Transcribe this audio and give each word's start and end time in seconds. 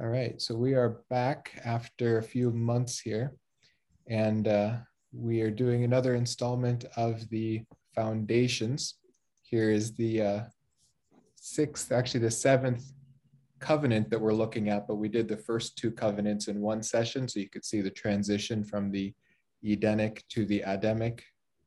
All 0.00 0.06
right, 0.06 0.40
so 0.40 0.54
we 0.54 0.74
are 0.74 1.00
back 1.10 1.60
after 1.64 2.18
a 2.18 2.22
few 2.22 2.52
months 2.52 3.00
here, 3.00 3.34
and 4.06 4.46
uh, 4.46 4.76
we 5.12 5.40
are 5.40 5.50
doing 5.50 5.82
another 5.82 6.14
installment 6.14 6.84
of 6.96 7.28
the 7.30 7.64
foundations. 7.96 8.94
Here 9.42 9.72
is 9.72 9.96
the 9.96 10.22
uh, 10.22 10.40
sixth, 11.34 11.90
actually 11.90 12.20
the 12.20 12.30
seventh 12.30 12.84
covenant 13.58 14.08
that 14.10 14.20
we're 14.20 14.32
looking 14.32 14.68
at, 14.68 14.86
but 14.86 14.98
we 14.98 15.08
did 15.08 15.26
the 15.26 15.36
first 15.36 15.76
two 15.76 15.90
covenants 15.90 16.46
in 16.46 16.60
one 16.60 16.80
session, 16.80 17.26
so 17.26 17.40
you 17.40 17.50
could 17.50 17.64
see 17.64 17.80
the 17.80 17.90
transition 17.90 18.62
from 18.62 18.92
the 18.92 19.12
Edenic 19.64 20.22
to 20.28 20.46
the 20.46 20.60
Adamic 20.60 21.24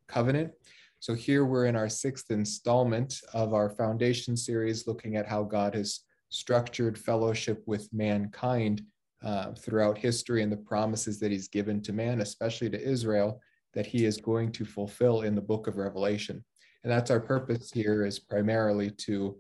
covenant. 0.08 0.54
So 1.02 1.16
here 1.16 1.44
we're 1.44 1.66
in 1.66 1.76
our 1.76 1.90
sixth 1.90 2.32
installment 2.32 3.14
of 3.34 3.54
our 3.54 3.72
foundation 3.72 4.38
series, 4.38 4.88
looking 4.88 5.18
at 5.18 5.28
how 5.28 5.44
God 5.44 5.76
has 5.76 6.06
structured 6.32 6.98
fellowship 6.98 7.62
with 7.68 7.94
mankind 7.94 8.84
uh, 9.24 9.52
throughout 9.54 9.98
history 9.98 10.42
and 10.42 10.52
the 10.52 10.58
promises 10.58 11.20
that 11.20 11.32
he's 11.32 11.48
given 11.48 11.82
to 11.84 11.94
man, 11.94 12.22
especially 12.22 12.70
to 12.70 12.82
Israel, 12.82 13.40
that 13.74 13.86
he 13.86 14.06
is 14.06 14.18
going 14.18 14.52
to 14.52 14.66
fulfill 14.66 15.22
in 15.22 15.36
the 15.36 15.42
book 15.42 15.68
of 15.68 15.78
Revelation. 15.78 16.44
And 16.84 16.92
that's 16.92 17.12
our 17.12 17.20
purpose 17.20 17.72
here 17.72 18.06
is 18.06 18.18
primarily 18.18 18.90
to 19.06 19.38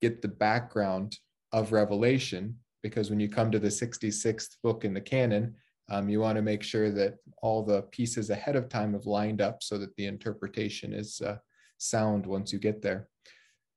get 0.00 0.22
the 0.22 0.28
background 0.28 1.18
of 1.52 1.72
Revelation, 1.72 2.56
because 2.82 3.10
when 3.10 3.18
you 3.18 3.28
come 3.28 3.50
to 3.50 3.58
the 3.58 3.68
66th 3.68 4.56
book 4.62 4.84
in 4.84 4.94
the 4.94 5.00
canon, 5.00 5.56
um, 5.88 6.08
you 6.08 6.20
want 6.20 6.36
to 6.36 6.42
make 6.42 6.62
sure 6.62 6.90
that 6.90 7.16
all 7.42 7.62
the 7.62 7.82
pieces 7.82 8.30
ahead 8.30 8.56
of 8.56 8.68
time 8.68 8.92
have 8.92 9.06
lined 9.06 9.40
up 9.40 9.62
so 9.62 9.78
that 9.78 9.94
the 9.96 10.06
interpretation 10.06 10.92
is 10.92 11.20
uh, 11.20 11.36
sound 11.78 12.26
once 12.26 12.52
you 12.52 12.58
get 12.58 12.82
there. 12.82 13.08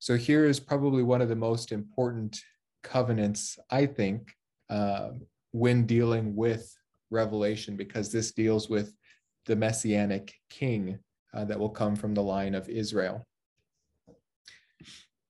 So 0.00 0.16
here 0.16 0.46
is 0.46 0.58
probably 0.58 1.02
one 1.02 1.20
of 1.20 1.28
the 1.28 1.36
most 1.36 1.72
important 1.72 2.40
covenants, 2.82 3.58
I 3.70 3.84
think, 3.84 4.32
uh, 4.70 5.10
when 5.52 5.84
dealing 5.84 6.34
with 6.34 6.74
Revelation, 7.10 7.76
because 7.76 8.10
this 8.10 8.32
deals 8.32 8.70
with 8.70 8.94
the 9.44 9.56
messianic 9.56 10.32
king 10.48 10.98
uh, 11.34 11.44
that 11.44 11.58
will 11.58 11.68
come 11.68 11.96
from 11.96 12.14
the 12.14 12.22
line 12.22 12.54
of 12.54 12.66
Israel. 12.70 13.26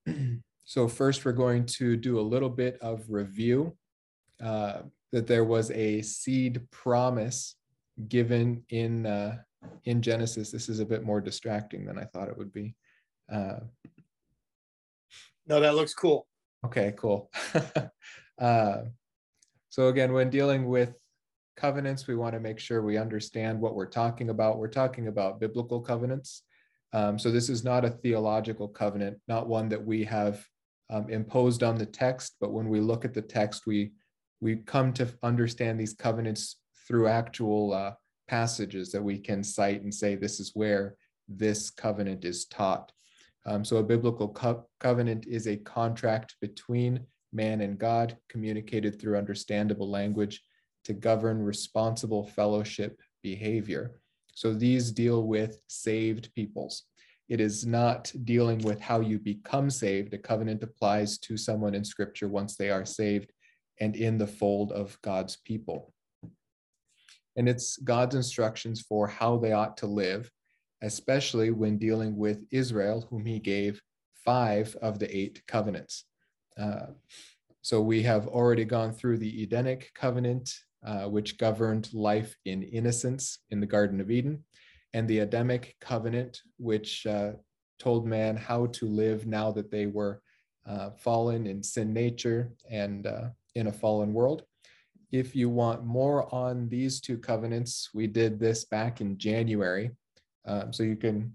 so 0.64 0.86
first, 0.86 1.24
we're 1.24 1.32
going 1.32 1.66
to 1.66 1.96
do 1.96 2.20
a 2.20 2.22
little 2.22 2.48
bit 2.48 2.78
of 2.80 3.04
review. 3.08 3.76
Uh, 4.40 4.82
that 5.12 5.26
there 5.26 5.44
was 5.44 5.72
a 5.72 6.00
seed 6.02 6.62
promise 6.70 7.56
given 8.08 8.62
in 8.68 9.04
uh, 9.04 9.36
in 9.84 10.00
Genesis. 10.00 10.52
This 10.52 10.68
is 10.68 10.78
a 10.78 10.86
bit 10.86 11.02
more 11.02 11.20
distracting 11.20 11.84
than 11.84 11.98
I 11.98 12.04
thought 12.04 12.28
it 12.28 12.38
would 12.38 12.52
be. 12.52 12.76
No, 15.46 15.60
that 15.60 15.74
looks 15.74 15.94
cool. 15.94 16.26
Okay, 16.64 16.94
cool. 16.96 17.30
uh, 18.38 18.76
so 19.70 19.88
again, 19.88 20.12
when 20.12 20.30
dealing 20.30 20.66
with 20.66 20.94
covenants, 21.56 22.06
we 22.06 22.16
want 22.16 22.34
to 22.34 22.40
make 22.40 22.58
sure 22.58 22.82
we 22.82 22.96
understand 22.96 23.60
what 23.60 23.74
we're 23.74 23.86
talking 23.86 24.30
about. 24.30 24.58
We're 24.58 24.68
talking 24.68 25.08
about 25.08 25.40
biblical 25.40 25.80
covenants. 25.80 26.42
Um, 26.92 27.18
so 27.18 27.30
this 27.30 27.48
is 27.48 27.62
not 27.62 27.84
a 27.84 27.90
theological 27.90 28.68
covenant, 28.68 29.18
not 29.28 29.48
one 29.48 29.68
that 29.68 29.84
we 29.84 30.04
have 30.04 30.44
um, 30.90 31.08
imposed 31.08 31.62
on 31.62 31.76
the 31.76 31.86
text, 31.86 32.36
but 32.40 32.52
when 32.52 32.68
we 32.68 32.80
look 32.80 33.04
at 33.04 33.14
the 33.14 33.22
text, 33.22 33.66
we 33.66 33.92
we 34.40 34.56
come 34.56 34.92
to 34.94 35.06
understand 35.22 35.78
these 35.78 35.92
covenants 35.92 36.56
through 36.88 37.06
actual 37.06 37.74
uh, 37.74 37.92
passages 38.26 38.90
that 38.90 39.02
we 39.02 39.18
can 39.18 39.44
cite 39.44 39.82
and 39.82 39.94
say 39.94 40.14
this 40.14 40.40
is 40.40 40.52
where 40.54 40.96
this 41.28 41.70
covenant 41.70 42.24
is 42.24 42.46
taught. 42.46 42.90
Um, 43.46 43.64
so 43.64 43.78
a 43.78 43.82
biblical 43.82 44.28
co- 44.28 44.66
covenant 44.78 45.26
is 45.26 45.46
a 45.46 45.56
contract 45.56 46.36
between 46.40 47.00
man 47.32 47.60
and 47.60 47.78
God, 47.78 48.16
communicated 48.28 49.00
through 49.00 49.16
understandable 49.16 49.88
language 49.88 50.42
to 50.84 50.92
govern 50.92 51.42
responsible 51.42 52.26
fellowship 52.26 53.00
behavior. 53.22 54.00
So 54.34 54.54
these 54.54 54.90
deal 54.90 55.26
with 55.26 55.60
saved 55.68 56.32
peoples. 56.34 56.84
It 57.28 57.40
is 57.40 57.64
not 57.64 58.12
dealing 58.24 58.58
with 58.58 58.80
how 58.80 59.00
you 59.00 59.18
become 59.18 59.70
saved. 59.70 60.12
A 60.14 60.18
covenant 60.18 60.62
applies 60.62 61.18
to 61.18 61.36
someone 61.36 61.74
in 61.74 61.84
scripture 61.84 62.28
once 62.28 62.56
they 62.56 62.70
are 62.70 62.84
saved 62.84 63.32
and 63.80 63.94
in 63.94 64.18
the 64.18 64.26
fold 64.26 64.72
of 64.72 64.98
God's 65.02 65.36
people. 65.36 65.92
And 67.36 67.48
it's 67.48 67.76
God's 67.76 68.16
instructions 68.16 68.80
for 68.80 69.06
how 69.06 69.38
they 69.38 69.52
ought 69.52 69.76
to 69.78 69.86
live 69.86 70.30
especially 70.82 71.50
when 71.50 71.78
dealing 71.78 72.16
with 72.16 72.44
Israel, 72.50 73.06
whom 73.10 73.26
he 73.26 73.38
gave 73.38 73.80
five 74.24 74.76
of 74.82 74.98
the 74.98 75.16
eight 75.16 75.42
covenants. 75.46 76.04
Uh, 76.58 76.86
so 77.62 77.80
we 77.80 78.02
have 78.02 78.26
already 78.26 78.64
gone 78.64 78.92
through 78.92 79.18
the 79.18 79.42
Edenic 79.42 79.90
covenant, 79.94 80.54
uh, 80.84 81.04
which 81.04 81.38
governed 81.38 81.92
life 81.92 82.34
in 82.44 82.62
innocence 82.62 83.40
in 83.50 83.60
the 83.60 83.66
Garden 83.66 84.00
of 84.00 84.10
Eden, 84.10 84.44
and 84.94 85.06
the 85.06 85.20
Adamic 85.20 85.76
covenant, 85.80 86.40
which 86.58 87.06
uh, 87.06 87.32
told 87.78 88.06
man 88.06 88.36
how 88.36 88.66
to 88.66 88.86
live 88.86 89.26
now 89.26 89.52
that 89.52 89.70
they 89.70 89.86
were 89.86 90.22
uh, 90.66 90.90
fallen 90.90 91.46
in 91.46 91.62
sin 91.62 91.92
nature 91.92 92.52
and 92.70 93.06
uh, 93.06 93.28
in 93.54 93.66
a 93.66 93.72
fallen 93.72 94.12
world. 94.12 94.44
If 95.12 95.34
you 95.34 95.48
want 95.48 95.84
more 95.84 96.32
on 96.32 96.68
these 96.68 97.00
two 97.00 97.18
covenants, 97.18 97.90
we 97.92 98.06
did 98.06 98.38
this 98.38 98.64
back 98.64 99.00
in 99.00 99.18
January 99.18 99.90
um, 100.46 100.72
so 100.72 100.82
you 100.82 100.96
can 100.96 101.32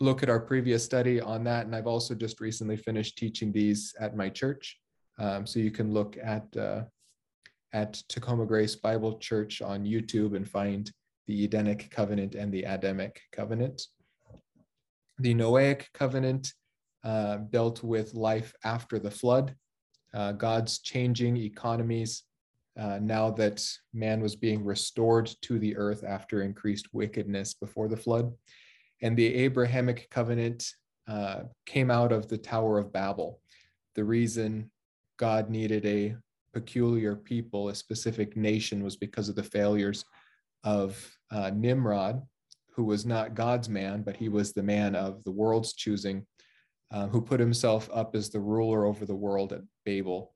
look 0.00 0.22
at 0.22 0.30
our 0.30 0.40
previous 0.40 0.84
study 0.84 1.20
on 1.20 1.44
that. 1.44 1.66
And 1.66 1.74
I've 1.74 1.86
also 1.86 2.14
just 2.14 2.40
recently 2.40 2.76
finished 2.76 3.16
teaching 3.16 3.52
these 3.52 3.94
at 3.98 4.16
my 4.16 4.28
church. 4.28 4.78
Um, 5.18 5.46
so 5.46 5.58
you 5.58 5.70
can 5.70 5.92
look 5.92 6.16
at, 6.22 6.44
uh, 6.56 6.82
at 7.72 7.94
Tacoma 8.08 8.44
Grace 8.44 8.76
Bible 8.76 9.18
Church 9.18 9.62
on 9.62 9.84
YouTube 9.84 10.36
and 10.36 10.48
find 10.48 10.90
the 11.26 11.44
Edenic 11.44 11.90
covenant 11.90 12.34
and 12.34 12.52
the 12.52 12.64
Adamic 12.64 13.20
covenant. 13.32 13.82
The 15.18 15.34
Noahic 15.34 15.86
covenant 15.94 16.52
uh, 17.04 17.38
dealt 17.50 17.82
with 17.82 18.14
life 18.14 18.52
after 18.64 18.98
the 18.98 19.10
flood, 19.10 19.54
uh, 20.12 20.32
God's 20.32 20.80
changing 20.80 21.36
economies 21.36 22.24
uh, 22.78 22.98
now 23.00 23.30
that 23.30 23.66
man 23.94 24.20
was 24.20 24.36
being 24.36 24.64
restored 24.64 25.30
to 25.42 25.58
the 25.58 25.76
earth 25.76 26.04
after 26.06 26.42
increased 26.42 26.92
wickedness 26.92 27.54
before 27.54 27.88
the 27.88 27.96
flood. 27.96 28.32
And 29.02 29.16
the 29.16 29.34
Abrahamic 29.34 30.08
covenant 30.10 30.66
uh, 31.08 31.40
came 31.64 31.90
out 31.90 32.12
of 32.12 32.28
the 32.28 32.38
Tower 32.38 32.78
of 32.78 32.92
Babel. 32.92 33.40
The 33.94 34.04
reason 34.04 34.70
God 35.18 35.48
needed 35.48 35.86
a 35.86 36.16
peculiar 36.52 37.16
people, 37.16 37.68
a 37.68 37.74
specific 37.74 38.36
nation, 38.36 38.82
was 38.82 38.96
because 38.96 39.28
of 39.28 39.36
the 39.36 39.42
failures 39.42 40.04
of 40.64 40.98
uh, 41.30 41.50
Nimrod, 41.54 42.22
who 42.72 42.84
was 42.84 43.06
not 43.06 43.34
God's 43.34 43.68
man, 43.68 44.02
but 44.02 44.16
he 44.16 44.28
was 44.28 44.52
the 44.52 44.62
man 44.62 44.94
of 44.94 45.24
the 45.24 45.30
world's 45.30 45.72
choosing, 45.72 46.26
uh, 46.90 47.06
who 47.06 47.20
put 47.20 47.40
himself 47.40 47.88
up 47.92 48.14
as 48.14 48.28
the 48.28 48.40
ruler 48.40 48.84
over 48.84 49.06
the 49.06 49.14
world 49.14 49.52
at 49.52 49.62
Babel. 49.84 50.34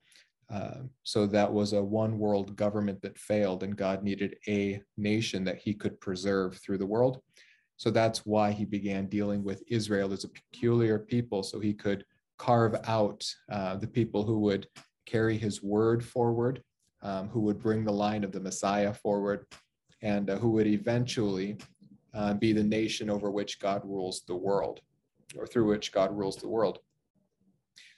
Uh, 0.51 0.81
so 1.03 1.25
that 1.25 1.51
was 1.51 1.73
a 1.73 1.81
one 1.81 2.19
world 2.19 2.55
government 2.55 3.01
that 3.01 3.17
failed, 3.17 3.63
and 3.63 3.77
God 3.77 4.03
needed 4.03 4.35
a 4.47 4.81
nation 4.97 5.43
that 5.45 5.59
he 5.59 5.73
could 5.73 5.99
preserve 6.01 6.57
through 6.57 6.77
the 6.77 6.85
world. 6.85 7.21
So 7.77 7.89
that's 7.89 8.25
why 8.25 8.51
he 8.51 8.65
began 8.65 9.07
dealing 9.07 9.43
with 9.43 9.63
Israel 9.67 10.11
as 10.11 10.23
a 10.23 10.29
peculiar 10.29 10.99
people, 10.99 11.41
so 11.41 11.59
he 11.59 11.73
could 11.73 12.05
carve 12.37 12.75
out 12.85 13.23
uh, 13.51 13.77
the 13.77 13.87
people 13.87 14.23
who 14.23 14.39
would 14.39 14.67
carry 15.05 15.37
his 15.37 15.63
word 15.63 16.03
forward, 16.03 16.61
um, 17.01 17.29
who 17.29 17.39
would 17.41 17.59
bring 17.59 17.83
the 17.83 17.91
line 17.91 18.23
of 18.23 18.31
the 18.31 18.39
Messiah 18.39 18.93
forward, 18.93 19.45
and 20.01 20.29
uh, 20.29 20.37
who 20.37 20.49
would 20.49 20.67
eventually 20.67 21.57
uh, 22.13 22.33
be 22.33 22.51
the 22.51 22.63
nation 22.63 23.09
over 23.09 23.31
which 23.31 23.59
God 23.59 23.81
rules 23.85 24.23
the 24.27 24.35
world, 24.35 24.81
or 25.37 25.47
through 25.47 25.67
which 25.67 25.91
God 25.91 26.11
rules 26.11 26.35
the 26.35 26.49
world. 26.49 26.79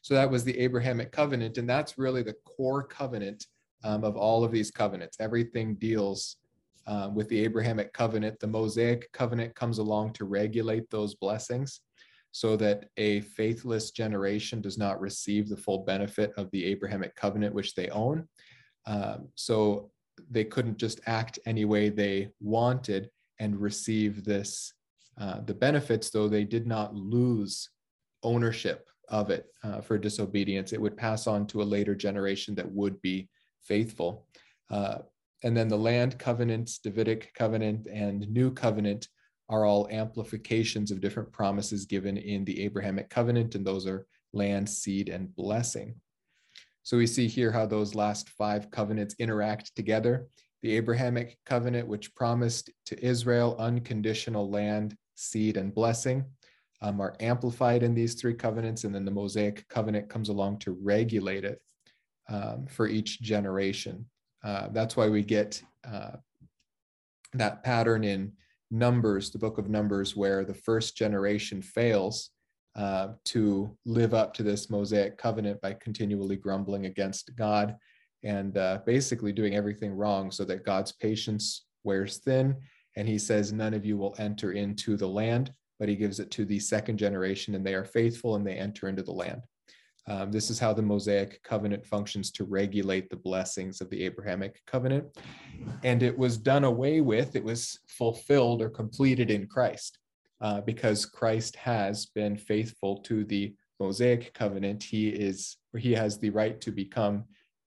So 0.04 0.14
that 0.16 0.30
was 0.30 0.44
the 0.44 0.60
Abrahamic 0.60 1.14
covenant. 1.14 1.58
And 1.58 1.68
that's 1.68 1.98
really 1.98 2.24
the 2.24 2.36
core 2.46 2.84
covenant 2.84 3.48
um, 3.86 4.04
of 4.04 4.18
all 4.18 4.44
of 4.44 4.52
these 4.52 4.70
covenants. 4.70 5.18
Everything 5.22 5.76
deals 5.76 6.36
uh, 6.86 7.10
with 7.14 7.30
the 7.30 7.40
Abrahamic 7.40 7.94
covenant. 7.94 8.38
The 8.40 8.48
Mosaic 8.48 9.10
covenant 9.14 9.56
comes 9.56 9.78
along 9.78 10.12
to 10.14 10.26
regulate 10.26 10.90
those 10.90 11.16
blessings 11.16 11.80
so 12.32 12.58
that 12.58 12.90
a 12.98 13.22
faithless 13.22 13.92
generation 13.92 14.60
does 14.60 14.78
not 14.78 15.00
receive 15.00 15.48
the 15.48 15.56
full 15.56 15.86
benefit 15.86 16.34
of 16.36 16.52
the 16.52 16.66
Abrahamic 16.66 17.16
covenant, 17.16 17.56
which 17.56 17.74
they 17.74 17.88
own. 17.90 18.28
Um, 18.86 19.30
so 19.36 19.90
they 20.30 20.44
couldn't 20.44 20.78
just 20.78 21.00
act 21.06 21.40
any 21.46 21.64
way 21.64 21.88
they 21.88 22.30
wanted 22.42 23.10
and 23.40 23.60
receive 23.60 24.26
this 24.26 24.74
uh, 25.18 25.42
the 25.46 25.54
benefits, 25.54 26.10
though 26.10 26.28
they 26.28 26.44
did 26.44 26.68
not 26.68 26.94
lose 26.94 27.70
ownership 28.24 28.90
of 29.10 29.30
it 29.30 29.46
uh, 29.64 29.82
for 29.82 29.98
disobedience. 29.98 30.74
It 30.74 30.82
would 30.82 30.98
pass 30.98 31.28
on 31.28 31.48
to 31.48 31.62
a 31.62 31.64
later 31.64 31.96
generation 31.96 32.56
that 32.56 32.72
would 32.72 33.02
be 33.02 33.30
faithful. 33.62 34.28
Uh, 34.70 35.00
and 35.44 35.56
then 35.56 35.68
the 35.68 35.78
land 35.78 36.18
covenants, 36.18 36.78
Davidic 36.80 37.34
covenant, 37.34 37.88
and 37.88 38.28
new 38.30 38.52
covenant 38.52 39.08
are 39.50 39.66
all 39.66 39.90
amplifications 39.92 40.90
of 40.90 41.02
different 41.02 41.32
promises 41.32 41.86
given 41.86 42.18
in 42.18 42.46
the 42.46 42.64
Abrahamic 42.64 43.10
covenant, 43.10 43.56
and 43.56 43.66
those 43.66 43.86
are 43.86 44.08
land, 44.32 44.70
seed, 44.70 45.10
and 45.10 45.36
blessing. 45.36 45.96
So 46.84 46.98
we 46.98 47.08
see 47.08 47.28
here 47.28 47.52
how 47.52 47.66
those 47.66 47.96
last 47.96 48.30
five 48.30 48.72
covenants 48.72 49.16
interact 49.20 49.76
together. 49.76 50.28
The 50.62 50.76
Abrahamic 50.78 51.38
covenant, 51.46 51.88
which 51.88 52.16
promised 52.16 52.70
to 52.86 53.06
Israel 53.06 53.56
unconditional 53.60 54.50
land, 54.50 54.96
seed, 55.16 55.58
and 55.58 55.74
blessing, 55.74 56.26
um, 56.84 57.00
are 57.00 57.16
amplified 57.22 57.82
in 57.82 57.96
these 57.96 58.14
three 58.14 58.34
covenants. 58.34 58.84
And 58.84 58.94
then 58.94 59.06
the 59.06 59.12
Mosaic 59.12 59.68
covenant 59.70 60.10
comes 60.10 60.30
along 60.30 60.60
to 60.60 60.78
regulate 60.82 61.46
it 61.46 61.62
um, 62.30 62.68
for 62.68 62.88
each 62.88 63.22
generation. 63.22 64.06
Uh, 64.44 64.68
that's 64.72 64.98
why 64.98 65.08
we 65.08 65.24
get 65.24 65.64
uh, 65.90 66.18
that 67.34 67.64
pattern 67.64 68.04
in 68.04 68.34
Numbers, 68.70 69.32
the 69.32 69.40
book 69.40 69.58
of 69.58 69.70
Numbers, 69.70 70.16
where 70.16 70.44
the 70.44 70.54
first 70.54 70.98
generation 70.98 71.62
fails 71.62 72.32
uh, 72.76 73.10
to 73.26 73.78
live 73.86 74.14
up 74.14 74.34
to 74.34 74.44
this 74.44 74.70
Mosaic 74.70 75.18
covenant 75.18 75.62
by 75.62 75.74
continually 75.74 76.36
grumbling 76.36 76.88
against 76.88 77.36
God 77.36 77.78
and 78.24 78.58
uh, 78.58 78.80
basically 78.86 79.32
doing 79.32 79.56
everything 79.56 79.94
wrong 79.94 80.32
so 80.32 80.44
that 80.46 80.66
God's 80.66 80.92
patience 80.92 81.66
wears 81.84 82.18
thin. 82.18 82.56
And 82.96 83.08
he 83.08 83.18
says, 83.18 83.54
None 83.54 83.74
of 83.74 83.86
you 83.86 83.98
will 83.98 84.16
enter 84.18 84.54
into 84.54 84.98
the 84.98 85.08
land, 85.08 85.54
but 85.84 85.90
he 85.90 85.98
gives 85.98 86.22
it 86.22 86.32
to 86.32 86.46
the 86.46 86.60
second 86.60 86.98
generation, 86.98 87.56
and 87.56 87.66
they 87.66 87.74
are 87.74 87.84
faithful 87.84 88.38
and 88.38 88.48
they 88.48 88.54
enter 88.54 88.88
into 88.88 89.04
the 89.04 89.12
land. 89.12 89.42
Um, 90.08 90.32
this 90.32 90.50
is 90.50 90.58
how 90.58 90.72
the 90.72 90.82
Mosaic 90.82 91.44
covenant 91.44 91.86
functions 91.86 92.32
to 92.32 92.46
regulate 92.46 93.10
the 93.10 93.18
blessings 93.18 93.82
of 93.82 93.90
the 93.90 94.06
Abrahamic 94.06 94.62
covenant. 94.66 95.08
And 95.84 96.02
it 96.02 96.18
was 96.18 96.38
done 96.38 96.64
away 96.64 97.02
with, 97.02 97.36
it 97.36 97.44
was 97.44 97.82
fulfilled 97.90 98.62
or 98.62 98.70
completed 98.70 99.30
in 99.30 99.46
Christ 99.46 100.00
uh, 100.40 100.62
because 100.62 101.06
Christ 101.06 101.58
has 101.58 102.06
been 102.06 102.38
faithful 102.38 103.00
to 103.00 103.26
the 103.26 103.54
Mosaic 103.82 104.34
covenant. 104.34 104.84
He 104.84 105.10
is, 105.10 105.58
he 105.78 105.92
has 105.92 106.18
the 106.18 106.30
right 106.30 106.62
to 106.62 106.72
become 106.72 107.26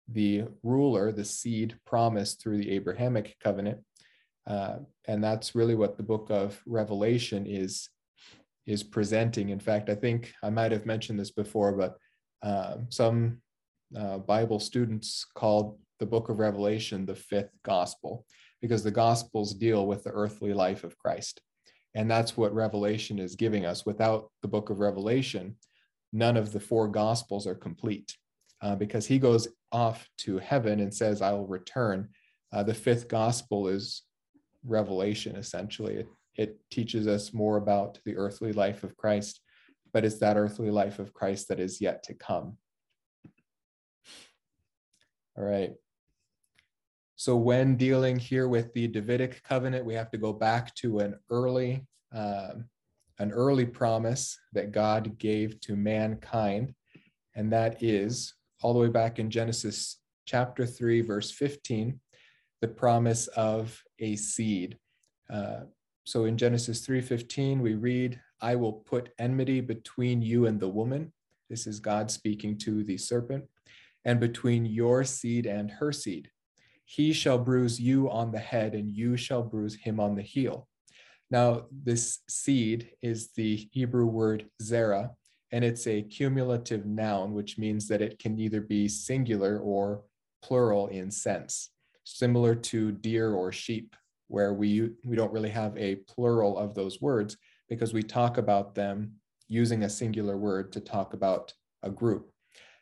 the 0.07 0.45
ruler, 0.63 1.11
the 1.11 1.25
seed 1.25 1.77
promised 1.85 2.41
through 2.41 2.59
the 2.59 2.71
Abrahamic 2.71 3.35
covenant. 3.43 3.81
Uh, 4.47 4.77
and 5.09 5.25
that's 5.25 5.57
really 5.57 5.75
what 5.75 5.97
the 5.97 6.05
book 6.05 6.29
of 6.31 6.63
Revelation 6.65 7.45
is 7.45 7.89
is 8.67 8.83
presenting. 8.83 9.51
In 9.51 9.61
fact, 9.61 9.89
I 9.91 9.95
think 9.95 10.33
I 10.43 10.51
might 10.51 10.73
have 10.73 10.87
mentioned 10.87 11.19
this 11.19 11.31
before, 11.31 11.73
but 11.73 11.97
uh, 12.43 12.77
some 12.89 13.39
uh, 13.97 14.19
Bible 14.19 14.59
students 14.59 15.27
called 15.35 15.79
the 16.01 16.07
book 16.07 16.29
of 16.29 16.39
Revelation 16.39 17.07
the 17.07 17.15
fifth 17.15 17.51
gospel 17.65 18.27
because 18.61 18.83
the 18.83 18.91
gospels 18.91 19.55
deal 19.55 19.87
with 19.87 20.05
the 20.05 20.11
earthly 20.11 20.53
life 20.53 20.85
of 20.85 20.99
Christ. 20.99 21.41
And 21.95 22.11
that's 22.11 22.37
what 22.37 22.55
Revelation 22.55 23.19
is 23.19 23.37
giving 23.37 23.65
us. 23.65 23.87
Without 23.87 24.31
the 24.43 24.49
book 24.49 24.71
of 24.71 24.81
Revelation, 24.81 25.57
none 26.13 26.37
of 26.37 26.53
the 26.53 26.61
four 26.61 26.89
gospels 26.89 27.47
are 27.47 27.55
complete 27.55 28.17
uh, 28.63 28.75
because 28.75 29.07
he 29.07 29.19
goes 29.19 29.49
off 29.71 30.09
to 30.19 30.39
heaven 30.39 30.81
and 30.81 30.93
says, 30.93 31.23
I 31.23 31.33
will 31.33 31.47
return. 31.47 32.09
Uh, 32.53 32.63
the 32.63 32.75
fifth 32.75 33.09
gospel 33.09 33.69
is 33.69 34.03
Revelation, 34.65 35.37
essentially. 35.37 36.05
It, 36.37 36.59
teaches 36.71 37.07
us 37.07 37.33
more 37.33 37.57
about 37.57 37.99
the 38.05 38.17
earthly 38.17 38.53
life 38.53 38.83
of 38.83 38.97
Christ 38.97 39.41
but 39.95 40.05
it's 40.05 40.19
that 40.19 40.37
earthly 40.37 40.71
life 40.71 40.99
of 40.99 41.15
Christ 41.15 41.49
that 41.49 41.61
is 41.61 41.81
yet 41.81 42.03
to 42.03 42.15
come. 42.15 42.59
All 45.39 45.45
right. 45.45 45.73
So 47.15 47.37
when 47.37 47.77
dealing 47.77 48.19
here 48.19 48.49
with 48.49 48.75
the 48.75 48.89
Davidic 48.89 49.43
covenant, 49.45 49.87
we 49.87 49.95
have 49.95 50.11
to 50.11 50.19
go 50.19 50.33
back 50.33 50.75
to 50.77 50.99
an 50.99 51.15
early, 51.31 51.87
um, 52.13 52.69
an 53.21 53.31
early 53.31 53.65
promise 53.65 54.37
that 54.53 54.73
God 54.73 55.17
gave 55.19 55.61
to 55.61 55.77
mankind, 55.77 56.75
and 57.37 57.53
that 57.53 57.81
is 57.81 58.35
all 58.63 58.73
the 58.73 58.81
way 58.81 58.89
back 58.89 59.21
in 59.21 59.31
Genesis 59.31 60.01
chapter 60.27 60.67
three, 60.67 61.03
verse 61.03 61.31
fifteen, 61.31 62.01
the 62.61 62.69
promise 62.69 63.29
of 63.29 63.81
a 64.01 64.17
seed. 64.17 64.77
Uh, 65.33 65.61
so 66.05 66.27
in 66.27 66.37
Genesis 66.37 66.81
three 66.81 67.01
fifteen, 67.01 67.61
we 67.61 67.75
read, 67.75 68.21
I 68.41 68.57
will 68.57 68.73
put 68.73 69.13
enmity 69.19 69.61
between 69.61 70.23
you 70.23 70.47
and 70.47 70.61
the 70.61 70.69
woman. 70.69 71.13
This 71.51 71.67
is 71.67 71.81
God 71.81 72.11
speaking 72.11 72.59
to 72.59 72.85
the 72.85 72.97
serpent, 72.97 73.45
and 74.05 74.21
between 74.21 74.67
your 74.67 75.05
seed 75.05 75.47
and 75.47 75.71
her 75.71 75.93
seed. 75.93 76.31
He 76.85 77.13
shall 77.13 77.39
bruise 77.39 77.81
you 77.81 78.11
on 78.11 78.31
the 78.31 78.39
head, 78.39 78.75
and 78.75 78.95
you 78.95 79.17
shall 79.17 79.43
bruise 79.43 79.75
him 79.75 79.99
on 79.99 80.15
the 80.15 80.23
heel. 80.23 80.69
Now, 81.31 81.67
this 81.73 82.21
seed 82.29 82.91
is 83.01 83.33
the 83.33 83.69
Hebrew 83.73 84.05
word 84.05 84.47
zera, 84.63 85.11
and 85.51 85.65
it's 85.65 85.87
a 85.87 86.03
cumulative 86.03 86.85
noun, 86.85 87.33
which 87.33 87.57
means 87.57 87.89
that 87.89 88.03
it 88.03 88.19
can 88.19 88.39
either 88.39 88.61
be 88.61 88.89
singular 88.89 89.59
or 89.59 90.03
plural 90.43 90.89
in 90.89 91.11
sense, 91.11 91.71
similar 92.05 92.55
to 92.55 92.93
deer 92.93 93.33
or 93.33 93.51
sheep, 93.53 93.97
where 94.29 94.55
we, 94.55 94.91
we 95.05 95.17
don't 95.17 95.33
really 95.33 95.51
have 95.51 95.77
a 95.77 95.97
plural 95.97 96.59
of 96.59 96.75
those 96.75 97.01
words 97.01 97.37
because 97.69 97.93
we 97.93 98.03
talk 98.03 98.39
about 98.39 98.75
them 98.75 99.13
using 99.49 99.85
a 99.85 99.91
singular 99.91 100.37
word 100.37 100.73
to 100.73 100.81
talk 100.81 101.15
about 101.15 101.53
a 101.83 101.91
group. 101.91 102.31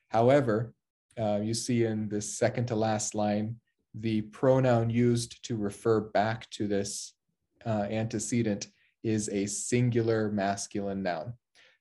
However, 0.08 0.74
uh, 1.18 1.40
you 1.42 1.54
see 1.54 1.84
in 1.84 2.08
this 2.08 2.38
second 2.38 2.66
to 2.66 2.76
last 2.76 3.14
line, 3.14 3.56
the 3.94 4.22
pronoun 4.22 4.88
used 4.88 5.44
to 5.44 5.56
refer 5.56 6.00
back 6.00 6.48
to 6.50 6.66
this 6.66 7.14
uh, 7.66 7.86
antecedent 7.90 8.68
is 9.02 9.28
a 9.28 9.46
singular 9.46 10.30
masculine 10.30 11.02
noun. 11.02 11.34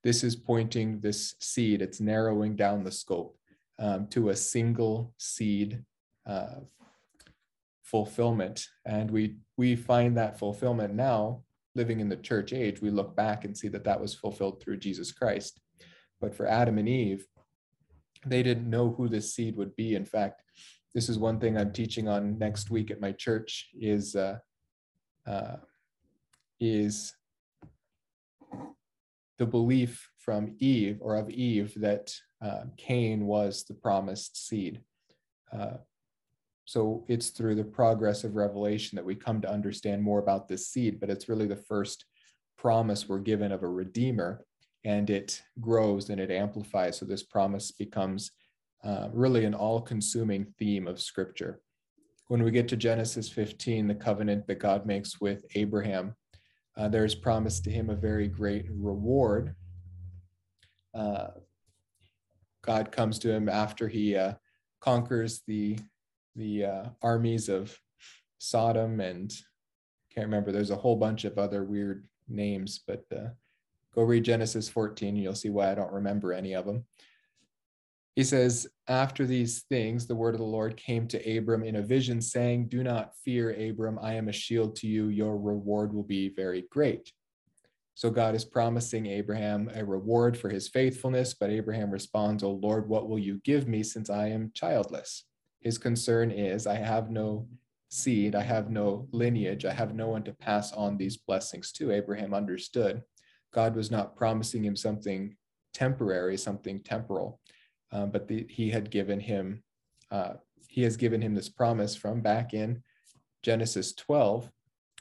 This 0.04 0.24
is 0.24 0.36
pointing 0.36 1.00
this 1.00 1.36
seed, 1.40 1.82
it's 1.82 2.02
narrowing 2.02 2.56
down 2.56 2.84
the 2.84 2.92
scope 2.92 3.38
um, 3.80 4.08
to 4.08 4.30
a 4.30 4.36
single 4.36 5.14
seed 5.18 5.84
uh, 6.26 6.62
fulfillment. 7.92 8.66
And 8.86 9.12
we, 9.12 9.36
we 9.58 9.76
find 9.76 10.18
that 10.18 10.40
fulfillment 10.40 10.94
now 10.96 11.44
living 11.76 12.00
in 12.00 12.10
the 12.10 12.18
church 12.18 12.54
age, 12.54 12.82
we 12.82 12.90
look 12.90 13.16
back 13.16 13.46
and 13.46 13.58
see 13.58 13.68
that 13.70 13.84
that 13.84 14.00
was 14.00 14.14
fulfilled 14.14 14.62
through 14.62 14.78
Jesus 14.78 15.12
Christ. 15.12 15.60
But 16.20 16.36
for 16.36 16.48
Adam 16.48 16.78
and 16.78 16.88
Eve, 16.90 17.26
they 18.26 18.44
didn't 18.44 18.70
know 18.70 18.92
who 18.92 19.08
this 19.08 19.34
seed 19.34 19.56
would 19.58 19.76
be. 19.76 19.96
In 19.96 20.06
fact, 20.06 20.44
this 20.94 21.10
is 21.10 21.18
one 21.18 21.40
thing 21.40 21.58
I'm 21.58 21.72
teaching 21.72 22.08
on 22.08 22.38
next 22.38 22.70
week 22.70 22.92
at 22.92 23.02
my 23.02 23.14
church 23.14 23.70
is 23.80 24.16
uh, 24.16 24.40
uh, 25.26 25.58
is 26.60 27.14
the 29.40 29.46
belief 29.46 30.10
from 30.20 30.56
Eve 30.60 31.00
or 31.02 31.16
of 31.16 31.30
Eve 31.30 31.74
that 31.78 32.14
uh, 32.44 32.66
Cain 32.78 33.26
was 33.26 33.64
the 33.64 33.74
promised 33.74 34.48
seed. 34.48 34.82
So 36.66 37.06
it's 37.08 37.30
through 37.30 37.56
the 37.56 37.64
progress 37.64 38.24
of 38.24 38.36
revelation 38.36 38.96
that 38.96 39.06
we 39.06 39.16
come 39.16 39.42
to 39.42 39.52
understand 39.52 40.02
more 40.02 40.20
about 40.20 40.48
this 40.48 40.68
seed, 40.68 41.00
but 41.00 41.10
it's 41.10 41.30
really 41.30 41.48
the 41.48 41.56
first 41.56 42.06
promise 42.58 43.10
we're 43.10 43.20
given 43.20 43.52
of 43.52 43.64
a 43.64 43.68
redeemer, 43.68 44.46
and 44.86 45.10
it 45.10 45.42
grows 45.60 46.10
and 46.10 46.20
it 46.20 46.32
amplifies. 46.32 46.98
So 46.98 47.06
this 47.06 47.24
promise 47.24 47.72
becomes 47.72 48.32
uh, 48.84 49.10
really 49.12 49.46
an 49.46 49.54
all 49.54 49.82
consuming 49.82 50.54
theme 50.58 50.88
of 50.88 51.02
scripture. 51.02 51.62
When 52.28 52.44
we 52.44 52.52
get 52.52 52.68
to 52.70 52.78
Genesis 52.78 53.30
15, 53.30 53.88
the 53.88 53.96
covenant 53.96 54.48
that 54.48 54.60
God 54.60 54.86
makes 54.86 55.20
with 55.20 55.46
Abraham, 55.56 56.16
uh, 56.78 56.88
there 56.88 57.06
is 57.06 57.16
promised 57.16 57.64
to 57.66 57.72
him 57.72 57.90
a 57.90 57.96
very 57.96 58.28
great 58.28 58.66
reward. 58.70 59.56
Uh, 60.94 61.28
God 62.64 62.92
comes 62.92 63.20
to 63.20 63.32
him 63.32 63.50
after 63.50 63.88
he 63.88 64.16
uh, 64.16 64.34
conquers 64.80 65.42
the 65.48 65.78
the 66.36 66.66
uh, 66.66 66.84
armies 67.02 67.50
of 67.50 67.78
Sodom 68.38 69.00
and 69.00 69.32
can't 70.14 70.28
remember. 70.28 70.52
There's 70.52 70.72
a 70.72 70.76
whole 70.76 70.96
bunch 70.96 71.26
of 71.26 71.38
other 71.38 71.64
weird 71.64 72.08
names, 72.28 72.82
but 72.86 73.04
uh, 73.16 73.30
go 73.94 74.04
read 74.04 74.26
Genesis 74.26 74.68
14 74.70 75.10
and 75.10 75.18
you'll 75.18 75.36
see 75.36 75.50
why 75.50 75.72
I 75.72 75.76
don't 75.76 75.92
remember 75.92 76.34
any 76.34 76.54
of 76.54 76.66
them. 76.66 76.86
He 78.16 78.24
says, 78.26 78.68
After 78.88 79.26
these 79.26 79.62
things, 79.70 80.06
the 80.06 80.16
word 80.16 80.36
of 80.36 80.40
the 80.40 80.46
Lord 80.46 80.76
came 80.76 81.08
to 81.08 81.38
Abram 81.38 81.64
in 81.64 81.78
a 81.78 81.82
vision, 81.82 82.22
saying, 82.22 82.68
Do 82.68 82.84
not 82.84 83.16
fear, 83.24 83.52
Abram, 83.52 83.98
I 84.02 84.16
am 84.16 84.28
a 84.28 84.34
shield 84.34 84.76
to 84.78 84.88
you. 84.88 85.08
Your 85.08 85.38
reward 85.38 85.94
will 85.94 86.04
be 86.04 86.30
very 86.30 86.66
great. 86.72 87.12
So 87.94 88.10
God 88.10 88.36
is 88.36 88.44
promising 88.44 89.06
Abraham 89.06 89.70
a 89.74 89.86
reward 89.86 90.38
for 90.38 90.50
his 90.50 90.68
faithfulness, 90.68 91.34
but 91.34 91.52
Abraham 91.52 91.92
responds, 91.92 92.44
Oh 92.44 92.60
Lord, 92.62 92.90
what 92.90 93.08
will 93.08 93.20
you 93.20 93.40
give 93.46 93.68
me 93.68 93.84
since 93.84 94.10
I 94.10 94.28
am 94.28 94.52
childless? 94.54 95.26
His 95.62 95.78
concern 95.78 96.32
is 96.32 96.68
I 96.68 96.76
have 96.76 97.10
no 97.10 97.48
seed, 97.90 98.36
I 98.36 98.42
have 98.42 98.70
no 98.70 99.08
lineage, 99.12 99.64
I 99.64 99.74
have 99.74 99.94
no 99.94 100.10
one 100.10 100.24
to 100.24 100.34
pass 100.34 100.74
on 100.74 100.98
these 100.98 101.18
blessings 101.18 101.72
to. 101.74 101.92
Abraham 101.92 102.34
understood 102.34 103.04
God 103.54 103.76
was 103.76 103.92
not 103.92 104.16
promising 104.16 104.64
him 104.64 104.76
something 104.76 105.36
temporary, 105.74 106.38
something 106.38 106.80
temporal, 106.82 107.40
um, 107.92 108.10
but 108.10 108.28
the, 108.28 108.46
he 108.50 108.70
had 108.70 108.90
given 108.90 109.20
him, 109.20 109.64
uh, 110.10 110.34
he 110.68 110.84
has 110.84 110.98
given 110.98 111.22
him 111.22 111.36
this 111.36 111.50
promise 111.50 111.96
from 111.96 112.22
back 112.22 112.54
in 112.54 112.82
Genesis 113.44 113.94
12 113.94 114.50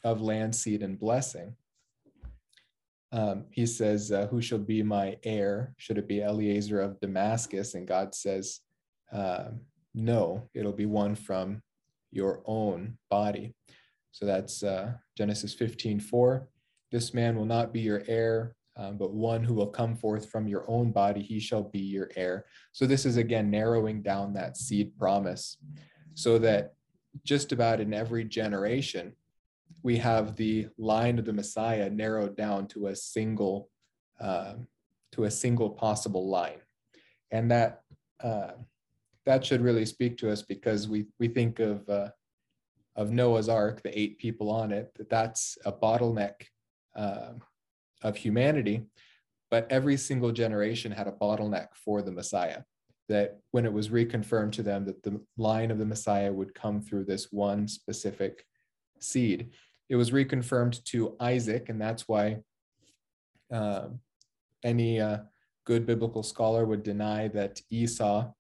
of 0.02 0.21
land, 0.21 0.55
seed, 0.55 0.83
and 0.83 0.99
blessing. 0.99 1.55
Um, 3.12 3.45
he 3.50 3.67
says, 3.67 4.11
uh, 4.12 4.26
Who 4.29 4.40
shall 4.40 4.59
be 4.59 4.83
my 4.83 5.17
heir? 5.25 5.75
Should 5.76 5.99
it 5.99 6.09
be 6.09 6.23
Eliezer 6.23 6.81
of 6.81 7.00
Damascus? 7.00 7.75
And 7.75 7.87
God 7.87 8.14
says, 8.14 8.61
uh, 9.12 9.50
no, 9.94 10.49
it'll 10.54 10.73
be 10.73 10.87
one 10.87 11.14
from 11.14 11.62
your 12.11 12.42
own 12.47 12.99
body. 13.09 13.54
So 14.12 14.26
that's 14.26 14.62
uh, 14.62 14.92
Genesis 15.16 15.54
15 15.54 16.00
4. 16.00 16.49
This 16.90 17.14
man 17.14 17.37
will 17.37 17.44
not 17.44 17.73
be 17.73 17.80
your 17.80 18.02
heir, 18.09 18.56
um, 18.76 18.97
but 18.97 19.12
one 19.12 19.44
who 19.44 19.54
will 19.54 19.68
come 19.68 19.94
forth 19.94 20.28
from 20.28 20.49
your 20.49 20.68
own 20.68 20.90
body, 20.90 21.23
he 21.23 21.38
shall 21.38 21.62
be 21.62 21.78
your 21.78 22.11
heir. 22.16 22.47
So 22.73 22.87
this 22.87 23.06
is 23.06 23.16
again 23.16 23.50
narrowing 23.50 24.02
down 24.02 24.32
that 24.35 24.56
seed 24.56 24.97
promise 24.99 25.56
so 26.14 26.38
that 26.38 26.75
just 27.25 27.52
about 27.52 27.80
in 27.80 27.94
every 27.94 28.25
generation, 28.25 29.14
we 29.82 29.97
have 29.99 30.37
the 30.37 30.68
line 30.78 31.18
of 31.18 31.25
the 31.25 31.32
Messiah 31.32 31.88
narrowed 31.88 32.37
down 32.37 32.66
to 32.68 32.88
a 32.88 32.97
single 32.97 33.68
uh, 34.20 34.54
to 35.12 35.25
a 35.25 35.30
single 35.30 35.70
possible 35.70 36.28
line, 36.28 36.61
and 37.30 37.50
that 37.50 37.82
uh, 38.23 38.52
that 39.27 39.45
should 39.45 39.61
really 39.61 39.87
speak 39.87 40.17
to 40.19 40.31
us 40.31 40.43
because 40.43 40.89
we 40.89 41.07
we 41.19 41.29
think 41.29 41.59
of 41.59 41.89
uh, 41.89 42.09
of 42.97 43.11
Noah's 43.11 43.49
Ark, 43.49 43.83
the 43.83 43.99
eight 43.99 44.19
people 44.19 44.50
on 44.50 44.73
it, 44.73 44.91
that 44.97 45.11
that's 45.11 45.57
a 45.65 45.73
bottleneck 45.73 46.35
uh, 46.97 47.33
of 48.03 48.17
humanity, 48.17 48.83
but 49.50 49.71
every 49.71 49.97
single 49.97 50.33
generation 50.33 50.93
had 50.93 51.07
a 51.07 51.12
bottleneck 51.12 51.69
for 51.75 52.03
the 52.03 52.12
Messiah. 52.12 52.62
That 53.09 53.41
when 53.50 53.67
it 53.67 53.73
was 53.73 53.89
reconfirmed 53.89 54.53
to 54.53 54.62
them 54.62 54.85
that 54.85 55.03
the 55.03 55.21
line 55.37 55.71
of 55.71 55.79
the 55.79 55.87
Messiah 55.87 56.33
would 56.33 56.55
come 56.55 56.81
through 56.81 57.05
this 57.05 57.33
one 57.33 57.67
specific 57.67 58.45
seed, 59.00 59.50
it 59.89 59.97
was 59.97 60.12
reconfirmed 60.12 60.83
to 60.85 61.17
Isaac, 61.19 61.69
and 61.69 61.81
that's 61.81 62.07
why 62.07 62.39
uh, 63.53 63.89
any 64.62 65.00
good 65.65 65.87
biblical 65.87 66.23
scholar 66.23 66.65
would 66.65 66.83
deny 66.83 67.29
that 67.29 67.61
Esau 67.71 68.31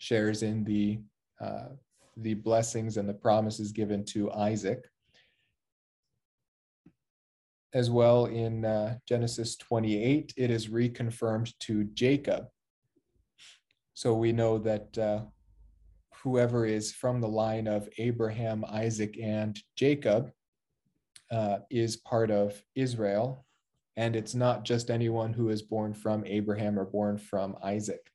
shares 0.00 0.42
in 0.42 0.64
the 0.64 0.98
uh, 1.40 1.68
the 2.16 2.34
blessings 2.34 2.96
and 2.96 3.08
the 3.08 3.14
promises 3.14 3.70
given 3.70 4.04
to 4.04 4.32
Isaac. 4.32 4.84
As 7.72 7.88
well 7.88 8.26
in 8.26 8.64
uh, 8.64 8.96
Genesis 9.08 9.56
28, 9.56 10.34
it 10.36 10.50
is 10.50 10.68
reconfirmed 10.68 11.52
to 11.60 11.84
Jacob. 11.84 12.46
So 13.94 14.12
we 14.14 14.32
know 14.32 14.58
that 14.58 14.98
uh, 14.98 15.20
whoever 16.22 16.66
is 16.66 16.92
from 16.92 17.20
the 17.20 17.28
line 17.28 17.68
of 17.68 17.88
Abraham, 17.98 18.64
Isaac, 18.68 19.16
and 19.22 19.58
Jacob 19.76 20.32
uh, 21.30 21.58
is 21.70 21.96
part 21.96 22.30
of 22.30 22.60
Israel. 22.74 23.46
And 23.96 24.16
it's 24.16 24.34
not 24.34 24.64
just 24.64 24.90
anyone 24.90 25.32
who 25.32 25.50
is 25.50 25.62
born 25.62 25.94
from 25.94 26.24
Abraham 26.26 26.78
or 26.78 26.84
born 26.84 27.18
from 27.18 27.56
Isaac. 27.62 28.10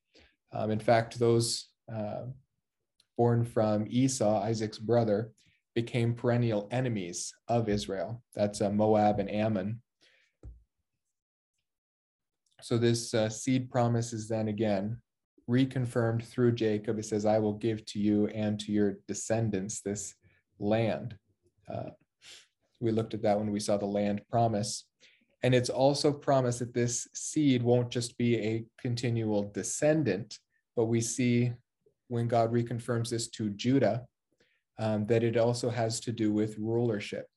Um, 0.52 0.72
in 0.72 0.80
fact, 0.80 1.18
those 1.18 1.70
uh, 1.94 2.24
born 3.18 3.44
from 3.44 3.86
Esau, 3.90 4.42
Isaac's 4.42 4.80
brother, 4.80 5.32
became 5.74 6.14
perennial 6.14 6.68
enemies 6.72 7.34
of 7.48 7.70
Israel. 7.70 8.24
That's 8.34 8.62
uh, 8.62 8.70
Moab 8.70 9.20
and 9.20 9.30
Ammon. 9.30 9.82
So 12.62 12.78
this 12.78 13.14
uh, 13.14 13.30
seed 13.30 13.70
promise 13.70 14.14
is 14.14 14.28
then 14.28 14.48
again 14.48 14.98
reconfirmed 15.50 16.26
through 16.26 16.54
Jacob. 16.54 16.98
It 16.98 17.06
says, 17.06 17.26
I 17.26 17.38
will 17.40 17.54
give 17.54 17.86
to 17.88 18.00
you 18.00 18.28
and 18.28 18.60
to 18.62 18.72
your 18.72 18.98
descendants 19.08 19.82
this 19.82 20.16
land. 20.60 21.16
Uh, 21.72 21.92
we 22.80 22.92
looked 22.92 23.14
at 23.14 23.22
that 23.22 23.38
when 23.38 23.52
we 23.52 23.60
saw 23.60 23.78
the 23.78 23.86
land 23.86 24.22
promise. 24.30 24.86
And 25.44 25.54
it's 25.54 25.70
also 25.70 26.12
promised 26.12 26.60
that 26.60 26.74
this 26.74 27.08
seed 27.14 27.62
won't 27.62 27.92
just 27.92 28.18
be 28.18 28.38
a 28.38 28.66
continual 28.80 29.52
descendant, 29.54 30.40
but 30.76 30.86
we 30.86 31.02
see 31.02 31.54
when 32.08 32.28
God 32.28 32.52
reconfirms 32.52 33.10
this 33.10 33.28
to 33.30 33.50
Judah, 33.52 34.06
um, 34.78 35.06
that 35.08 35.24
it 35.24 35.38
also 35.38 35.70
has 35.70 36.00
to 36.02 36.12
do 36.12 36.32
with 36.32 36.58
rulership. 36.58 37.28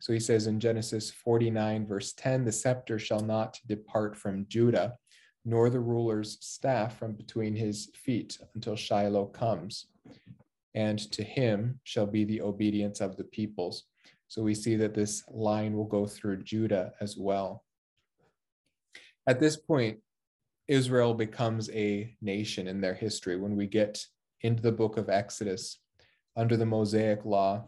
So 0.00 0.12
he 0.12 0.20
says 0.20 0.46
in 0.46 0.60
Genesis 0.60 1.10
49, 1.10 1.86
verse 1.86 2.12
10, 2.14 2.44
the 2.44 2.52
scepter 2.52 2.98
shall 2.98 3.20
not 3.20 3.58
depart 3.66 4.16
from 4.16 4.46
Judah, 4.48 4.96
nor 5.44 5.68
the 5.68 5.80
ruler's 5.80 6.38
staff 6.40 6.98
from 6.98 7.12
between 7.12 7.54
his 7.54 7.90
feet 7.94 8.38
until 8.54 8.76
Shiloh 8.76 9.26
comes. 9.26 9.86
And 10.74 10.98
to 11.12 11.22
him 11.22 11.80
shall 11.84 12.06
be 12.06 12.24
the 12.24 12.40
obedience 12.40 13.00
of 13.00 13.16
the 13.16 13.24
peoples. 13.24 13.84
So 14.28 14.42
we 14.42 14.54
see 14.54 14.76
that 14.76 14.94
this 14.94 15.24
line 15.28 15.76
will 15.76 15.86
go 15.86 16.06
through 16.06 16.44
Judah 16.44 16.92
as 17.00 17.16
well. 17.18 17.64
At 19.26 19.40
this 19.40 19.56
point, 19.56 19.98
Israel 20.70 21.14
becomes 21.14 21.68
a 21.70 22.14
nation 22.22 22.68
in 22.68 22.80
their 22.80 22.94
history. 22.94 23.36
When 23.36 23.56
we 23.56 23.66
get 23.66 24.02
into 24.42 24.62
the 24.62 24.72
book 24.72 24.96
of 24.96 25.08
Exodus, 25.08 25.78
under 26.36 26.56
the 26.56 26.64
Mosaic 26.64 27.24
law, 27.24 27.64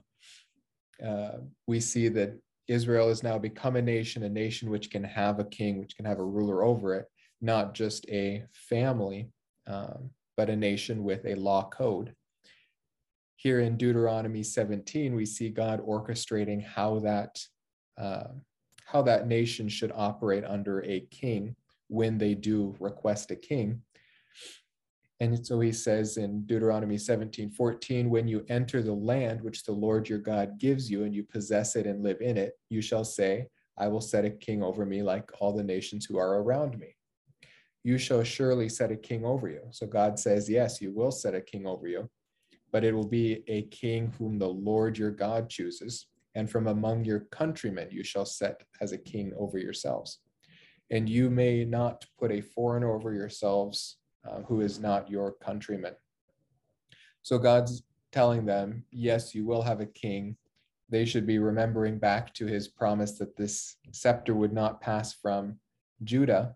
uh, 1.04 1.38
we 1.66 1.80
see 1.80 2.08
that 2.08 2.38
Israel 2.68 3.08
has 3.08 3.22
now 3.22 3.38
become 3.38 3.76
a 3.76 3.82
nation, 3.82 4.22
a 4.22 4.28
nation 4.28 4.70
which 4.70 4.90
can 4.90 5.02
have 5.02 5.40
a 5.40 5.44
king, 5.44 5.80
which 5.80 5.96
can 5.96 6.04
have 6.04 6.20
a 6.20 6.24
ruler 6.24 6.62
over 6.62 6.94
it, 6.94 7.06
not 7.40 7.74
just 7.74 8.08
a 8.08 8.44
family, 8.52 9.28
um, 9.66 10.10
but 10.36 10.48
a 10.48 10.56
nation 10.56 11.02
with 11.02 11.26
a 11.26 11.34
law 11.34 11.68
code 11.68 12.14
here 13.42 13.58
in 13.58 13.76
Deuteronomy 13.76 14.44
17, 14.44 15.16
we 15.16 15.26
see 15.26 15.48
God 15.48 15.84
orchestrating 15.84 16.64
how 16.64 17.00
that 17.00 17.40
uh, 17.98 18.28
how 18.86 19.02
that 19.02 19.26
nation 19.26 19.68
should 19.68 19.90
operate 19.94 20.44
under 20.44 20.84
a 20.84 21.00
king 21.10 21.56
when 21.92 22.18
they 22.18 22.34
do 22.34 22.74
request 22.80 23.30
a 23.30 23.36
king. 23.36 23.82
And 25.20 25.46
so 25.46 25.60
he 25.60 25.70
says 25.70 26.16
in 26.16 26.44
Deuteronomy 26.46 26.98
17, 26.98 27.50
14, 27.50 28.10
when 28.10 28.26
you 28.26 28.44
enter 28.48 28.82
the 28.82 28.92
land 28.92 29.40
which 29.40 29.62
the 29.62 29.72
Lord 29.72 30.08
your 30.08 30.18
God 30.18 30.58
gives 30.58 30.90
you 30.90 31.04
and 31.04 31.14
you 31.14 31.22
possess 31.22 31.76
it 31.76 31.86
and 31.86 32.02
live 32.02 32.20
in 32.20 32.36
it, 32.36 32.54
you 32.70 32.82
shall 32.82 33.04
say, 33.04 33.46
I 33.78 33.86
will 33.88 34.00
set 34.00 34.24
a 34.24 34.30
king 34.30 34.62
over 34.62 34.84
me 34.84 35.02
like 35.02 35.30
all 35.38 35.54
the 35.54 35.62
nations 35.62 36.06
who 36.06 36.18
are 36.18 36.42
around 36.42 36.78
me. 36.78 36.96
You 37.84 37.98
shall 37.98 38.24
surely 38.24 38.68
set 38.68 38.90
a 38.90 38.96
king 38.96 39.24
over 39.24 39.48
you. 39.48 39.62
So 39.70 39.86
God 39.86 40.18
says, 40.18 40.48
Yes, 40.48 40.80
you 40.80 40.92
will 40.92 41.10
set 41.10 41.34
a 41.34 41.40
king 41.40 41.66
over 41.66 41.86
you 41.86 42.08
but 42.72 42.84
it 42.84 42.94
will 42.94 43.06
be 43.06 43.44
a 43.46 43.62
king 43.64 44.12
whom 44.18 44.38
the 44.38 44.48
Lord 44.48 44.96
your 44.96 45.10
God 45.10 45.48
chooses, 45.50 46.06
and 46.34 46.50
from 46.50 46.66
among 46.66 47.04
your 47.04 47.20
countrymen 47.30 47.88
you 47.90 48.02
shall 48.02 48.24
set 48.24 48.62
as 48.80 48.92
a 48.92 48.98
king 48.98 49.32
over 49.38 49.58
yourselves. 49.58 50.20
And 50.92 51.08
you 51.08 51.30
may 51.30 51.64
not 51.64 52.04
put 52.20 52.30
a 52.30 52.40
foreigner 52.40 52.94
over 52.94 53.12
yourselves 53.12 53.96
uh, 54.28 54.42
who 54.42 54.60
is 54.60 54.78
not 54.78 55.10
your 55.10 55.32
countryman. 55.32 55.94
So 57.22 57.38
God's 57.38 57.82
telling 58.12 58.46
them, 58.46 58.84
yes, 58.92 59.34
you 59.34 59.44
will 59.44 59.62
have 59.62 59.80
a 59.80 59.86
king. 59.86 60.36
They 60.90 61.04
should 61.04 61.26
be 61.26 61.38
remembering 61.38 61.98
back 61.98 62.34
to 62.34 62.46
his 62.46 62.68
promise 62.68 63.18
that 63.18 63.36
this 63.36 63.76
scepter 63.90 64.34
would 64.34 64.52
not 64.52 64.80
pass 64.80 65.14
from 65.14 65.58
Judah, 66.04 66.54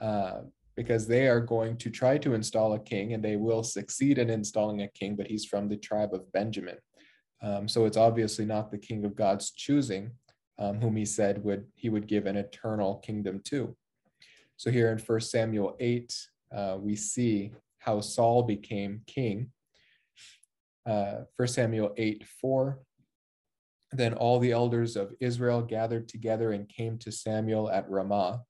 uh, 0.00 0.42
because 0.76 1.06
they 1.06 1.28
are 1.28 1.40
going 1.40 1.76
to 1.78 1.90
try 1.90 2.18
to 2.18 2.34
install 2.34 2.74
a 2.74 2.78
king 2.78 3.12
and 3.12 3.24
they 3.24 3.36
will 3.36 3.62
succeed 3.62 4.18
in 4.18 4.30
installing 4.30 4.82
a 4.82 4.88
king, 4.88 5.14
but 5.16 5.26
he's 5.26 5.44
from 5.44 5.68
the 5.68 5.76
tribe 5.76 6.12
of 6.12 6.30
Benjamin. 6.32 6.76
Um, 7.42 7.68
so 7.68 7.84
it's 7.84 7.96
obviously 7.96 8.44
not 8.44 8.70
the 8.70 8.78
king 8.78 9.04
of 9.04 9.14
God's 9.14 9.50
choosing, 9.50 10.12
um, 10.58 10.80
whom 10.80 10.96
he 10.96 11.04
said 11.04 11.42
would 11.44 11.66
he 11.74 11.88
would 11.88 12.06
give 12.06 12.26
an 12.26 12.36
eternal 12.36 12.96
kingdom 12.96 13.40
to. 13.44 13.76
So 14.56 14.70
here 14.70 14.92
in 14.92 14.98
1 14.98 15.20
Samuel 15.20 15.76
8, 15.80 16.28
uh, 16.54 16.76
we 16.78 16.94
see 16.94 17.52
how 17.78 18.00
Saul 18.00 18.44
became 18.44 19.02
king. 19.06 19.50
Uh, 20.86 21.22
1 21.36 21.48
Samuel 21.48 21.92
8, 21.96 22.24
4. 22.40 22.78
Then 23.92 24.14
all 24.14 24.38
the 24.38 24.52
elders 24.52 24.96
of 24.96 25.12
Israel 25.20 25.62
gathered 25.62 26.08
together 26.08 26.52
and 26.52 26.68
came 26.68 26.98
to 26.98 27.10
Samuel 27.10 27.70
at 27.70 27.88
Ramah 27.90 28.42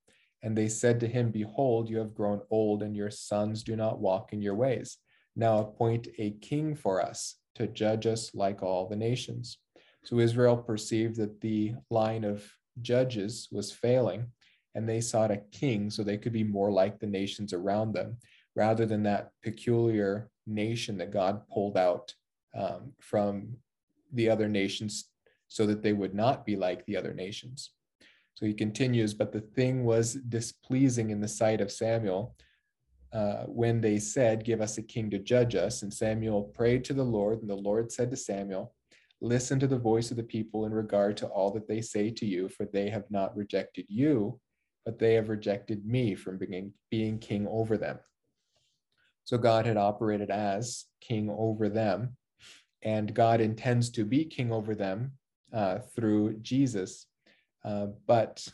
and 0.45 0.57
they 0.57 0.69
said 0.69 1.01
to 1.01 1.09
him, 1.09 1.31
Behold, 1.31 1.89
you 1.89 1.97
have 1.99 2.15
grown 2.15 2.43
old, 2.51 2.83
and 2.83 2.95
your 2.95 3.11
sons 3.11 3.63
do 3.63 3.77
not 3.77 3.99
walk 3.99 4.35
in 4.35 4.43
your 4.43 4.55
ways. 4.55 4.99
Now 5.35 5.59
appoint 5.59 6.07
a 6.19 6.33
king 6.33 6.77
for 6.77 7.03
us 7.03 7.37
to 7.55 7.67
judge 7.67 8.07
us 8.07 8.35
like 8.35 8.63
all 8.63 8.87
the 8.87 8.95
nations. 8.95 9.59
So 10.05 10.19
Israel 10.19 10.57
perceived 10.57 11.17
that 11.17 11.41
the 11.41 11.75
line 11.91 12.25
of 12.25 12.45
judges 12.83 13.49
was 13.51 13.73
failing, 13.73 14.27
and 14.75 14.89
they 14.89 15.01
sought 15.01 15.31
a 15.31 15.43
king 15.53 15.91
so 15.91 16.03
they 16.03 16.19
could 16.19 16.33
be 16.33 16.45
more 16.45 16.71
like 16.71 16.99
the 16.99 17.07
nations 17.07 17.53
around 17.53 17.93
them, 17.93 18.19
rather 18.55 18.87
than 18.87 19.03
that 19.05 19.31
peculiar 19.43 20.31
nation 20.47 20.99
that 20.99 21.13
God 21.13 21.49
pulled 21.49 21.77
out 21.79 22.15
um, 22.55 22.93
from 23.01 23.57
the 24.13 24.29
other 24.29 24.49
nations 24.49 25.09
so 25.49 25.67
that 25.67 25.83
they 25.83 25.93
would 25.93 26.15
not 26.15 26.45
be 26.45 26.57
like 26.57 26.85
the 26.85 26.97
other 26.97 27.15
nations. 27.15 27.71
So 28.35 28.47
he 28.47 28.53
continues, 28.53 29.15
but 29.15 29.33
the 29.33 29.41
thing 29.41 29.85
was 29.85 30.15
displeasing 30.15 31.11
in 31.11 31.21
the 31.21 31.29
sight 31.29 31.61
of 31.61 31.71
Samuel 31.71 32.37
uh, 33.13 33.45
when 33.45 33.81
they 33.81 33.99
said, 33.99 34.45
Give 34.45 34.61
us 34.61 34.77
a 34.77 34.83
king 34.83 35.09
to 35.11 35.19
judge 35.21 35.55
us. 35.55 35.83
And 35.83 35.95
Samuel 35.95 36.43
prayed 36.43 36.85
to 36.87 36.93
the 36.95 37.05
Lord, 37.05 37.41
and 37.41 37.49
the 37.49 37.55
Lord 37.55 37.93
said 37.93 38.11
to 38.11 38.17
Samuel, 38.17 38.75
Listen 39.21 39.59
to 39.61 39.67
the 39.67 39.79
voice 39.79 40.11
of 40.11 40.17
the 40.17 40.23
people 40.23 40.67
in 40.67 40.73
regard 40.73 41.17
to 41.19 41.27
all 41.29 41.51
that 41.53 41.69
they 41.69 41.81
say 41.81 42.11
to 42.11 42.27
you, 42.27 42.49
for 42.49 42.67
they 42.67 42.91
have 42.91 43.11
not 43.11 43.37
rejected 43.37 43.87
you, 43.89 44.39
but 44.85 44.99
they 44.99 45.15
have 45.15 45.29
rejected 45.29 45.87
me 45.87 46.15
from 46.15 46.39
being, 46.39 46.73
being 46.91 47.19
king 47.19 47.47
over 47.49 47.77
them. 47.77 47.99
So 49.25 49.39
God 49.39 49.65
had 49.65 49.79
operated 49.79 50.31
as 50.31 50.85
king 51.01 51.31
over 51.31 51.69
them, 51.69 52.17
and 52.83 53.15
God 53.15 53.41
intends 53.41 53.89
to 53.91 54.05
be 54.05 54.25
king 54.25 54.53
over 54.53 54.75
them 54.75 55.13
uh, 55.53 55.79
through 55.95 56.39
Jesus. 56.41 57.07
Uh, 57.65 57.87
but 58.07 58.47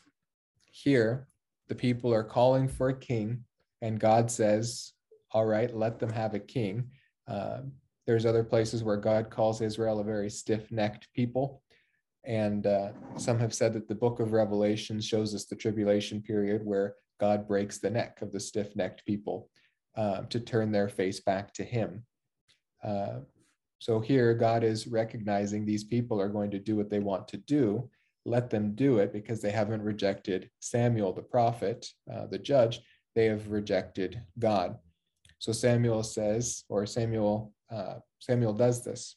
here, 0.66 1.26
the 1.68 1.74
people 1.74 2.14
are 2.14 2.22
calling 2.22 2.68
for 2.68 2.90
a 2.90 2.98
king, 2.98 3.44
and 3.82 3.98
God 3.98 4.30
says, 4.30 4.92
All 5.32 5.46
right, 5.46 5.74
let 5.74 5.98
them 5.98 6.10
have 6.10 6.34
a 6.34 6.38
king. 6.38 6.90
Uh, 7.26 7.62
there's 8.10 8.26
other 8.26 8.42
places 8.42 8.82
where 8.82 8.96
God 8.96 9.30
calls 9.30 9.60
Israel 9.60 10.00
a 10.00 10.04
very 10.04 10.28
stiff 10.28 10.72
necked 10.72 11.06
people. 11.14 11.62
And 12.24 12.66
uh, 12.66 12.88
some 13.16 13.38
have 13.38 13.54
said 13.54 13.72
that 13.74 13.86
the 13.86 13.94
book 13.94 14.18
of 14.18 14.32
Revelation 14.32 15.00
shows 15.00 15.32
us 15.32 15.44
the 15.44 15.54
tribulation 15.54 16.20
period 16.20 16.62
where 16.64 16.96
God 17.20 17.46
breaks 17.46 17.78
the 17.78 17.88
neck 17.88 18.20
of 18.20 18.32
the 18.32 18.40
stiff 18.40 18.74
necked 18.74 19.06
people 19.06 19.48
uh, 19.96 20.22
to 20.22 20.40
turn 20.40 20.72
their 20.72 20.88
face 20.88 21.20
back 21.20 21.54
to 21.54 21.62
Him. 21.62 22.02
Uh, 22.82 23.20
so 23.78 24.00
here, 24.00 24.34
God 24.34 24.64
is 24.64 24.88
recognizing 24.88 25.64
these 25.64 25.84
people 25.84 26.20
are 26.20 26.28
going 26.28 26.50
to 26.50 26.58
do 26.58 26.74
what 26.74 26.90
they 26.90 26.98
want 26.98 27.28
to 27.28 27.36
do. 27.36 27.88
Let 28.24 28.50
them 28.50 28.74
do 28.74 28.98
it 28.98 29.12
because 29.12 29.40
they 29.40 29.52
haven't 29.52 29.82
rejected 29.82 30.50
Samuel, 30.58 31.12
the 31.12 31.22
prophet, 31.22 31.86
uh, 32.12 32.26
the 32.26 32.40
judge. 32.40 32.80
They 33.14 33.26
have 33.26 33.52
rejected 33.52 34.20
God. 34.36 34.78
So 35.40 35.52
Samuel 35.52 36.02
says, 36.02 36.64
or 36.68 36.84
Samuel, 36.84 37.52
uh, 37.70 37.94
Samuel 38.18 38.52
does 38.52 38.84
this. 38.84 39.16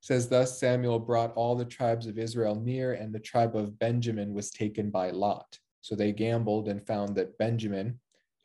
says 0.00 0.28
thus 0.28 0.58
Samuel 0.58 0.98
brought 0.98 1.32
all 1.34 1.54
the 1.54 1.64
tribes 1.64 2.08
of 2.08 2.18
Israel 2.18 2.56
near, 2.56 2.94
and 2.94 3.14
the 3.14 3.20
tribe 3.20 3.54
of 3.56 3.78
Benjamin 3.78 4.34
was 4.34 4.50
taken 4.50 4.90
by 4.90 5.10
Lot. 5.10 5.56
So 5.82 5.94
they 5.94 6.10
gambled 6.10 6.68
and 6.68 6.84
found 6.84 7.14
that 7.14 7.38
Benjamin 7.38 8.00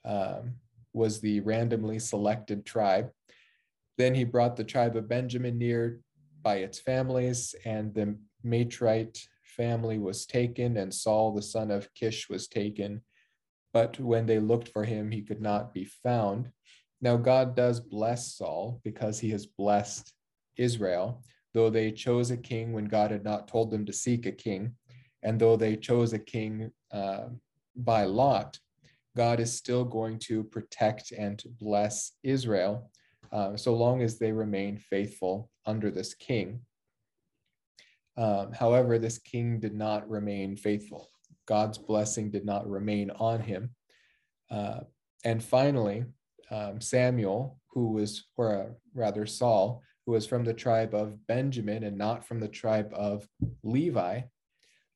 um, 0.06 0.54
was 0.94 1.20
the 1.20 1.40
randomly 1.40 1.98
selected 1.98 2.68
tribe. 2.68 3.10
Then 3.98 4.14
he 4.14 4.24
brought 4.24 4.56
the 4.56 4.64
tribe 4.64 4.96
of 4.96 5.10
Benjamin 5.10 5.58
near 5.58 6.02
by 6.44 6.58
its 6.58 6.80
families, 6.80 7.56
and 7.66 7.94
the 7.96 8.16
Matrite 8.44 9.28
family 9.44 9.98
was 9.98 10.28
taken, 10.28 10.78
and 10.78 10.94
Saul 10.94 11.34
the 11.34 11.42
son 11.42 11.72
of 11.72 11.92
Kish 11.96 12.30
was 12.30 12.48
taken. 12.48 13.02
But 13.78 14.00
when 14.00 14.26
they 14.26 14.40
looked 14.40 14.70
for 14.70 14.84
him, 14.84 15.12
he 15.12 15.22
could 15.22 15.40
not 15.40 15.72
be 15.72 15.86
found. 15.86 16.50
Now, 17.00 17.16
God 17.16 17.56
does 17.56 17.80
bless 17.80 18.34
Saul 18.34 18.82
because 18.84 19.20
he 19.20 19.30
has 19.30 19.46
blessed 19.46 20.12
Israel, 20.58 21.22
though 21.54 21.70
they 21.70 21.92
chose 21.92 22.32
a 22.32 22.38
king 22.38 22.74
when 22.74 22.86
God 22.86 23.12
had 23.12 23.24
not 23.24 23.48
told 23.48 23.70
them 23.70 23.86
to 23.86 23.94
seek 23.94 24.26
a 24.26 24.32
king, 24.32 24.74
and 25.22 25.40
though 25.40 25.56
they 25.56 25.76
chose 25.76 26.12
a 26.14 26.18
king 26.18 26.72
uh, 26.92 27.26
by 27.76 28.06
lot, 28.06 28.58
God 29.16 29.40
is 29.40 29.54
still 29.54 29.86
going 29.86 30.18
to 30.30 30.44
protect 30.46 31.12
and 31.12 31.44
bless 31.60 32.14
Israel 32.24 32.90
uh, 33.32 33.56
so 33.58 33.76
long 33.76 34.02
as 34.02 34.18
they 34.18 34.32
remain 34.32 34.80
faithful 34.80 35.52
under 35.68 35.92
this 35.92 36.16
king. 36.16 36.62
Um, 38.18 38.54
however, 38.54 38.98
this 38.98 39.20
king 39.20 39.60
did 39.60 39.76
not 39.76 40.10
remain 40.10 40.58
faithful. 40.58 41.12
God's 41.48 41.78
blessing 41.78 42.30
did 42.30 42.46
not 42.46 42.70
remain 42.70 43.10
on 43.12 43.40
him. 43.40 43.72
Uh, 44.52 44.82
and 45.24 45.44
finally, 45.44 46.06
um, 46.52 46.80
Samuel, 46.80 47.60
who 47.72 47.94
was, 47.94 48.26
or 48.36 48.56
uh, 48.56 48.66
rather 48.94 49.26
Saul, 49.26 49.82
who 50.06 50.14
was 50.14 50.26
from 50.26 50.44
the 50.44 50.54
tribe 50.54 50.94
of 50.94 51.26
Benjamin 51.28 51.84
and 51.84 51.98
not 51.98 52.26
from 52.26 52.40
the 52.40 52.48
tribe 52.48 52.92
of 52.94 53.28
Levi, 53.64 54.22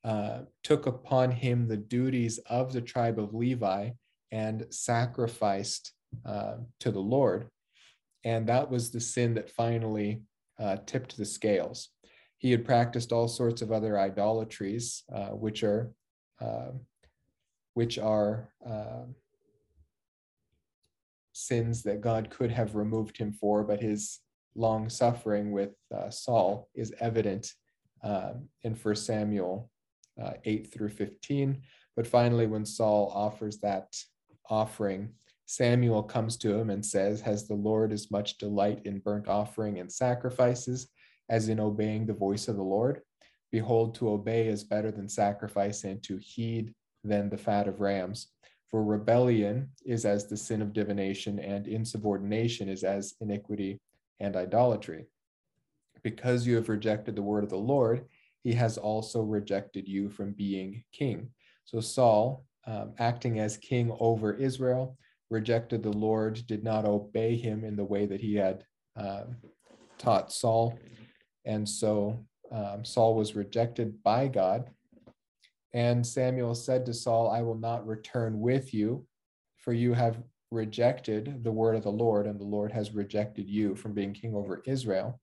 uh, 0.03 0.39
took 0.63 0.87
upon 0.87 1.31
him 1.31 1.67
the 1.67 1.77
duties 1.77 2.39
of 2.49 2.73
the 2.73 2.81
tribe 2.81 3.19
of 3.19 3.33
Levi 3.33 3.91
and 4.31 4.65
sacrificed 4.69 5.93
uh, 6.25 6.55
to 6.79 6.91
the 6.91 6.99
Lord. 6.99 7.47
And 8.23 8.47
that 8.47 8.69
was 8.69 8.91
the 8.91 8.99
sin 8.99 9.33
that 9.35 9.49
finally 9.49 10.21
uh, 10.59 10.77
tipped 10.85 11.17
the 11.17 11.25
scales. 11.25 11.89
He 12.37 12.51
had 12.51 12.65
practiced 12.65 13.11
all 13.11 13.27
sorts 13.27 13.61
of 13.61 13.71
other 13.71 13.99
idolatries, 13.99 15.03
uh, 15.13 15.27
which 15.27 15.63
are 15.63 15.91
uh, 16.41 16.71
which 17.73 17.97
are 17.97 18.49
uh, 18.67 19.05
sins 21.33 21.83
that 21.83 22.01
God 22.01 22.29
could 22.29 22.51
have 22.51 22.75
removed 22.75 23.17
him 23.17 23.31
for, 23.31 23.63
but 23.63 23.81
his 23.81 24.19
long 24.55 24.89
suffering 24.89 25.51
with 25.51 25.71
uh, 25.95 26.09
Saul 26.09 26.69
is 26.75 26.93
evident 26.99 27.53
um, 28.03 28.49
in 28.63 28.75
First 28.75 29.05
Samuel 29.05 29.69
uh, 30.21 30.33
8 30.43 30.73
through 30.73 30.89
15. 30.89 31.61
But 31.95 32.07
finally, 32.07 32.47
when 32.47 32.65
Saul 32.65 33.11
offers 33.13 33.59
that 33.59 33.95
offering, 34.49 35.09
Samuel 35.45 36.03
comes 36.03 36.37
to 36.37 36.53
him 36.53 36.69
and 36.69 36.85
says, 36.85 37.21
Has 37.21 37.47
the 37.47 37.55
Lord 37.55 37.91
as 37.91 38.11
much 38.11 38.37
delight 38.37 38.81
in 38.85 38.99
burnt 38.99 39.27
offering 39.27 39.79
and 39.79 39.91
sacrifices 39.91 40.87
as 41.29 41.49
in 41.49 41.59
obeying 41.59 42.05
the 42.05 42.13
voice 42.13 42.47
of 42.47 42.55
the 42.55 42.63
Lord? 42.63 43.01
Behold, 43.51 43.95
to 43.95 44.09
obey 44.09 44.47
is 44.47 44.63
better 44.63 44.91
than 44.91 45.09
sacrifice, 45.09 45.83
and 45.83 46.01
to 46.03 46.17
heed 46.17 46.73
than 47.03 47.29
the 47.29 47.37
fat 47.37 47.67
of 47.67 47.81
rams. 47.81 48.27
For 48.69 48.83
rebellion 48.83 49.69
is 49.85 50.05
as 50.05 50.27
the 50.27 50.37
sin 50.37 50.61
of 50.61 50.73
divination, 50.73 51.39
and 51.39 51.67
insubordination 51.67 52.69
is 52.69 52.83
as 52.83 53.15
iniquity 53.19 53.81
and 54.19 54.35
idolatry. 54.35 55.07
Because 56.03 56.47
you 56.47 56.55
have 56.55 56.69
rejected 56.69 57.15
the 57.15 57.21
word 57.21 57.43
of 57.43 57.49
the 57.49 57.57
Lord, 57.57 58.05
he 58.43 58.53
has 58.53 58.77
also 58.77 59.21
rejected 59.21 59.87
you 59.87 60.09
from 60.09 60.31
being 60.31 60.83
king. 60.93 61.29
So 61.65 61.79
Saul, 61.79 62.45
um, 62.65 62.93
acting 62.97 63.39
as 63.39 63.57
king 63.57 63.95
over 63.99 64.33
Israel, 64.33 64.97
rejected 65.29 65.83
the 65.83 65.91
Lord, 65.91 66.41
did 66.47 66.63
not 66.63 66.85
obey 66.85 67.35
him 67.35 67.63
in 67.63 67.75
the 67.75 67.85
way 67.85 68.05
that 68.05 68.21
he 68.21 68.35
had 68.35 68.63
um, 68.95 69.37
taught 69.97 70.31
Saul. 70.31 70.77
And 71.45 71.67
so 71.67 72.25
um, 72.51 72.83
Saul 72.83 73.15
was 73.15 73.35
rejected 73.35 74.01
by 74.03 74.27
God. 74.27 74.69
And 75.73 76.05
Samuel 76.05 76.55
said 76.55 76.85
to 76.85 76.93
Saul, 76.93 77.29
I 77.29 77.41
will 77.41 77.57
not 77.57 77.87
return 77.87 78.39
with 78.39 78.73
you, 78.73 79.05
for 79.57 79.73
you 79.73 79.93
have 79.93 80.21
rejected 80.51 81.43
the 81.43 81.51
word 81.51 81.75
of 81.75 81.83
the 81.83 81.91
Lord, 81.91 82.27
and 82.27 82.39
the 82.39 82.45
Lord 82.45 82.71
has 82.73 82.93
rejected 82.93 83.47
you 83.47 83.75
from 83.75 83.93
being 83.93 84.13
king 84.13 84.35
over 84.35 84.61
Israel. 84.65 85.21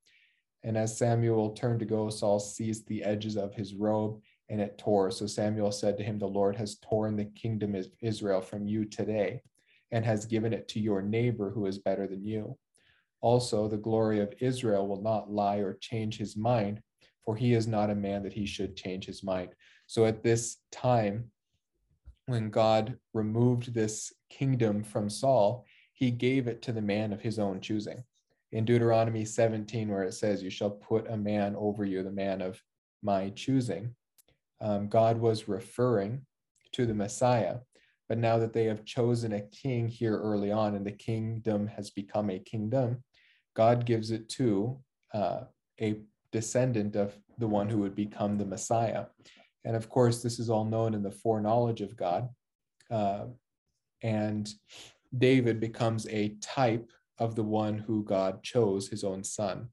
And 0.64 0.77
as 0.77 0.97
Samuel 0.97 1.51
turned 1.51 1.81
to 1.81 1.87
go, 1.87 2.09
Saul 2.09 2.41
seized 2.41 2.88
the 2.88 3.05
edges 3.05 3.37
of 3.37 3.55
his 3.55 3.75
robe 3.75 4.21
and 4.49 4.61
it 4.61 4.79
tore. 4.79 5.11
So 5.11 5.27
Samuel 5.27 5.73
said 5.73 5.97
to 5.99 6.03
him, 6.05 6.19
The 6.19 6.27
Lord 6.27 6.57
has 6.57 6.79
torn 6.79 7.17
the 7.17 7.27
kingdom 7.27 7.75
of 7.75 7.87
Israel 8.01 8.41
from 8.41 8.67
you 8.67 8.85
today 8.85 9.43
and 9.93 10.05
has 10.05 10.27
given 10.27 10.53
it 10.53 10.69
to 10.69 10.81
your 10.81 11.03
neighbor 11.03 11.51
who 11.51 11.67
is 11.67 11.79
better 11.79 12.07
than 12.07 12.25
you. 12.25 12.57
Also, 13.21 13.69
the 13.69 13.77
glory 13.77 14.21
of 14.21 14.35
Israel 14.41 14.87
will 14.87 15.03
not 15.03 15.31
lie 15.31 15.57
or 15.57 15.75
change 15.81 16.19
his 16.19 16.37
mind, 16.37 16.81
for 17.29 17.37
he 17.37 17.53
is 17.53 17.67
not 17.67 17.91
a 17.91 17.95
man 17.95 18.23
that 18.23 18.33
he 18.33 18.47
should 18.47 18.75
change 18.75 19.05
his 19.05 19.23
mind. 19.23 19.51
So 19.87 20.07
at 20.07 20.23
this 20.23 20.57
time, 20.73 21.31
when 22.25 22.49
God 22.49 22.97
removed 23.12 23.75
this 23.75 24.14
kingdom 24.31 24.83
from 24.83 25.11
Saul, 25.11 25.67
he 25.93 26.11
gave 26.11 26.49
it 26.49 26.62
to 26.62 26.73
the 26.73 26.81
man 26.81 27.12
of 27.12 27.21
his 27.21 27.38
own 27.38 27.61
choosing. 27.61 28.03
In 28.53 28.64
Deuteronomy 28.64 29.27
17, 29.27 29.91
where 29.91 30.05
it 30.05 30.14
says, 30.14 30.43
You 30.43 30.49
shall 30.49 30.71
put 30.71 31.07
a 31.11 31.19
man 31.19 31.55
over 31.55 31.85
you, 31.85 32.03
the 32.03 32.11
man 32.11 32.41
of 32.41 32.62
my 33.03 33.29
choosing, 33.37 33.95
um, 34.62 34.88
God 34.88 35.21
was 35.21 35.49
referring 35.49 36.25
to 36.73 36.87
the 36.87 36.95
Messiah. 36.95 37.59
But 38.09 38.17
now 38.17 38.38
that 38.38 38.55
they 38.55 38.64
have 38.64 38.87
chosen 38.87 39.35
a 39.35 39.43
king 39.43 39.87
here 39.87 40.19
early 40.19 40.51
on 40.51 40.77
and 40.77 40.87
the 40.87 40.93
kingdom 40.93 41.67
has 41.67 41.91
become 41.91 42.31
a 42.31 42.38
kingdom, 42.38 43.05
God 43.55 43.85
gives 43.85 44.12
it 44.12 44.31
to 44.31 44.79
uh, 45.12 45.41
a 45.79 46.01
descendant 46.33 46.97
of 46.97 47.14
the 47.38 47.49
one 47.49 47.69
who 47.69 47.79
would 47.79 47.95
become 47.95 48.37
the 48.37 48.45
Messiah. 48.45 49.07
And 49.64 49.77
of 49.77 49.88
course, 49.88 50.23
this 50.23 50.38
is 50.38 50.51
all 50.51 50.64
known 50.64 50.95
in 50.95 51.03
the 51.03 51.11
foreknowledge 51.11 51.81
of 51.81 51.97
God. 51.97 52.29
Uh, 52.91 53.27
and 54.03 54.49
David 55.17 55.61
becomes 55.61 56.07
a 56.09 56.37
type 56.41 56.91
of 57.19 57.35
the 57.35 57.43
one 57.43 57.79
who 57.79 58.05
God 58.05 58.43
chose, 58.43 58.88
his 58.88 59.05
own 59.05 59.25
son. 59.25 59.69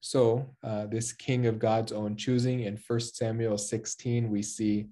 So, 0.00 0.54
uh, 0.62 0.86
this 0.86 1.12
king 1.12 1.46
of 1.46 1.58
God's 1.58 1.92
own 1.92 2.16
choosing 2.16 2.60
in 2.60 2.78
1 2.86 3.00
Samuel 3.00 3.58
16, 3.58 4.30
we 4.30 4.42
see 4.42 4.88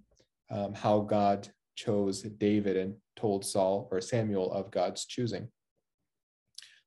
um, 0.51 0.75
how 0.75 1.01
God 1.01 1.49
chose 1.77 2.23
David 2.23 2.77
and 2.77 2.95
told 3.15 3.45
Saul 3.45 3.89
or 3.93 4.01
Samuel 4.01 4.53
of 4.53 4.71
God's 4.71 5.05
choosing. 5.05 5.49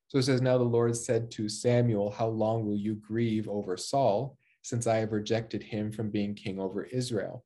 So 0.10 0.17
it 0.17 0.24
says, 0.24 0.41
Now 0.41 0.58
the 0.58 0.63
Lord 0.63 0.98
said 0.98 1.30
to 1.32 1.48
Samuel, 1.48 2.10
How 2.10 2.28
long 2.28 2.65
will 2.65 2.76
you 2.76 2.95
grieve 2.95 3.48
over 3.48 3.78
Saul, 3.78 4.38
since 4.63 4.88
I 4.88 4.98
have 4.98 5.12
rejected 5.12 5.62
him 5.62 5.91
from 5.91 6.10
being 6.10 6.34
king 6.34 6.60
over 6.60 6.84
Israel? 6.86 7.45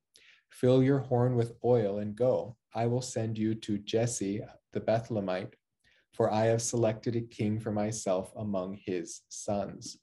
Fill 0.49 0.81
your 0.81 0.99
horn 0.99 1.35
with 1.35 1.53
oil 1.65 1.99
and 1.99 2.15
go. 2.15 2.55
I 2.73 2.87
will 2.87 3.01
send 3.01 3.37
you 3.37 3.53
to 3.55 3.77
Jesse 3.79 4.41
the 4.71 4.79
Bethlehemite, 4.79 5.53
for 6.13 6.31
I 6.31 6.45
have 6.45 6.61
selected 6.61 7.17
a 7.17 7.21
king 7.21 7.59
for 7.59 7.71
myself 7.71 8.31
among 8.37 8.79
his 8.85 9.21
sons. 9.27 9.97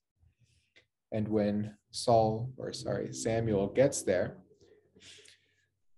And 1.13 1.27
when 1.29 1.75
Saul, 1.93 2.53
or 2.59 2.75
sorry, 2.75 3.13
Samuel 3.15 3.69
gets 3.69 4.03
there, 4.03 4.37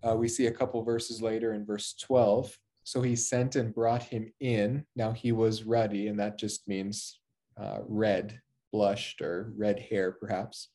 uh, 0.06 0.14
we 0.14 0.28
see 0.28 0.46
a 0.46 0.52
couple 0.52 0.82
verses 0.84 1.20
later 1.20 1.54
in 1.54 1.66
verse 1.66 1.94
12 2.00 2.56
So 2.84 3.02
he 3.02 3.16
sent 3.16 3.56
and 3.56 3.74
brought 3.74 4.02
him 4.02 4.32
in. 4.40 4.84
Now 4.96 5.12
he 5.12 5.32
was 5.32 5.64
ruddy, 5.64 6.08
and 6.08 6.18
that 6.18 6.38
just 6.38 6.66
means 6.66 7.20
uh, 7.56 7.80
red, 7.86 8.40
blushed, 8.72 9.20
or 9.20 9.52
red 9.56 9.78
hair, 9.78 10.12
perhaps, 10.12 10.68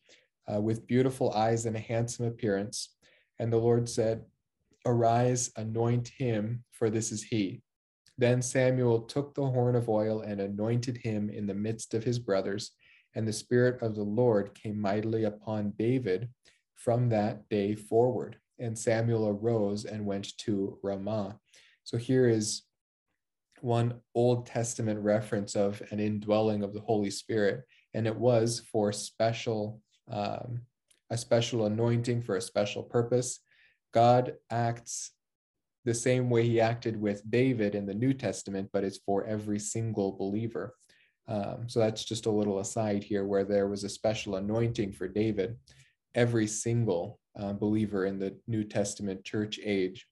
uh, 0.51 0.61
with 0.61 0.87
beautiful 0.87 1.31
eyes 1.33 1.65
and 1.65 1.75
a 1.75 1.79
handsome 1.79 2.25
appearance. 2.25 2.95
And 3.39 3.51
the 3.51 3.57
Lord 3.57 3.89
said, 3.89 4.23
Arise, 4.85 5.51
anoint 5.57 6.07
him, 6.07 6.63
for 6.71 6.89
this 6.89 7.11
is 7.11 7.23
he. 7.23 7.61
Then 8.17 8.41
Samuel 8.41 9.01
took 9.01 9.35
the 9.35 9.45
horn 9.45 9.75
of 9.75 9.89
oil 9.89 10.21
and 10.21 10.41
anointed 10.41 10.97
him 10.97 11.29
in 11.29 11.45
the 11.45 11.53
midst 11.53 11.93
of 11.93 12.03
his 12.03 12.17
brothers. 12.17 12.71
And 13.15 13.27
the 13.27 13.33
Spirit 13.33 13.81
of 13.81 13.95
the 13.95 14.03
Lord 14.03 14.53
came 14.55 14.79
mightily 14.79 15.25
upon 15.25 15.73
David 15.77 16.29
from 16.75 17.09
that 17.09 17.47
day 17.49 17.75
forward. 17.75 18.37
And 18.59 18.77
Samuel 18.77 19.27
arose 19.27 19.85
and 19.85 20.05
went 20.05 20.35
to 20.39 20.79
Ramah. 20.81 21.39
So 21.87 21.95
here 21.95 22.27
is 22.27 22.63
one 23.61 24.01
Old 24.13 24.45
Testament 24.45 24.99
reference 24.99 25.55
of 25.55 25.81
an 25.89 26.01
indwelling 26.01 26.61
of 26.61 26.73
the 26.73 26.81
Holy 26.81 27.09
Spirit, 27.09 27.63
and 27.93 28.05
it 28.05 28.15
was 28.15 28.61
for 28.73 28.91
special 28.91 29.79
um, 30.11 30.63
a 31.09 31.17
special 31.17 31.65
anointing 31.65 32.23
for 32.23 32.35
a 32.35 32.41
special 32.41 32.83
purpose. 32.83 33.39
God 33.93 34.33
acts 34.51 35.11
the 35.85 35.93
same 35.93 36.29
way 36.29 36.45
he 36.45 36.59
acted 36.59 36.99
with 36.99 37.31
David 37.31 37.73
in 37.73 37.85
the 37.85 37.93
New 37.93 38.13
Testament, 38.13 38.69
but 38.73 38.83
it's 38.83 38.99
for 39.05 39.23
every 39.23 39.57
single 39.57 40.11
believer. 40.11 40.75
Um, 41.29 41.69
so 41.69 41.79
that's 41.79 42.03
just 42.03 42.25
a 42.25 42.31
little 42.31 42.59
aside 42.59 43.01
here 43.01 43.23
where 43.23 43.45
there 43.45 43.69
was 43.69 43.85
a 43.85 43.89
special 43.89 44.35
anointing 44.35 44.91
for 44.91 45.07
David. 45.07 45.55
Every 46.15 46.47
single 46.47 47.21
uh, 47.39 47.53
believer 47.53 48.07
in 48.07 48.19
the 48.19 48.35
New 48.45 48.65
Testament 48.65 49.23
church 49.23 49.57
age 49.63 50.05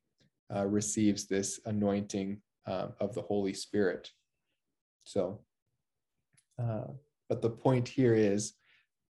uh, 0.54 0.66
receives 0.66 1.28
this 1.28 1.60
anointing 1.66 2.42
uh, 2.68 2.88
of 3.00 3.14
the 3.14 3.22
Holy 3.22 3.54
Spirit. 3.54 4.10
So, 5.04 5.42
uh, 6.62 6.88
but 7.30 7.42
the 7.42 7.50
point 7.50 7.88
here 7.88 8.14
is 8.14 8.54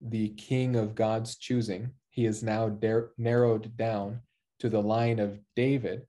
the 0.01 0.29
king 0.29 0.75
of 0.75 0.95
God's 0.95 1.37
choosing, 1.37 1.91
he 2.09 2.25
is 2.25 2.43
now 2.43 2.69
dar- 2.69 3.11
narrowed 3.17 3.75
down 3.77 4.21
to 4.59 4.69
the 4.69 4.81
line 4.81 5.19
of 5.19 5.39
David, 5.55 6.05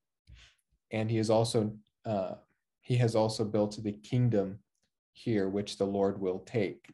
and 0.91 1.11
he 1.11 1.19
is 1.19 1.31
also 1.31 1.73
uh, 2.05 2.35
he 2.83 2.97
has 2.97 3.15
also 3.15 3.45
built 3.45 3.83
the 3.83 3.93
kingdom 3.93 4.59
here, 5.15 5.49
which 5.49 5.79
the 5.79 5.87
Lord 5.87 6.21
will 6.21 6.41
take. 6.41 6.85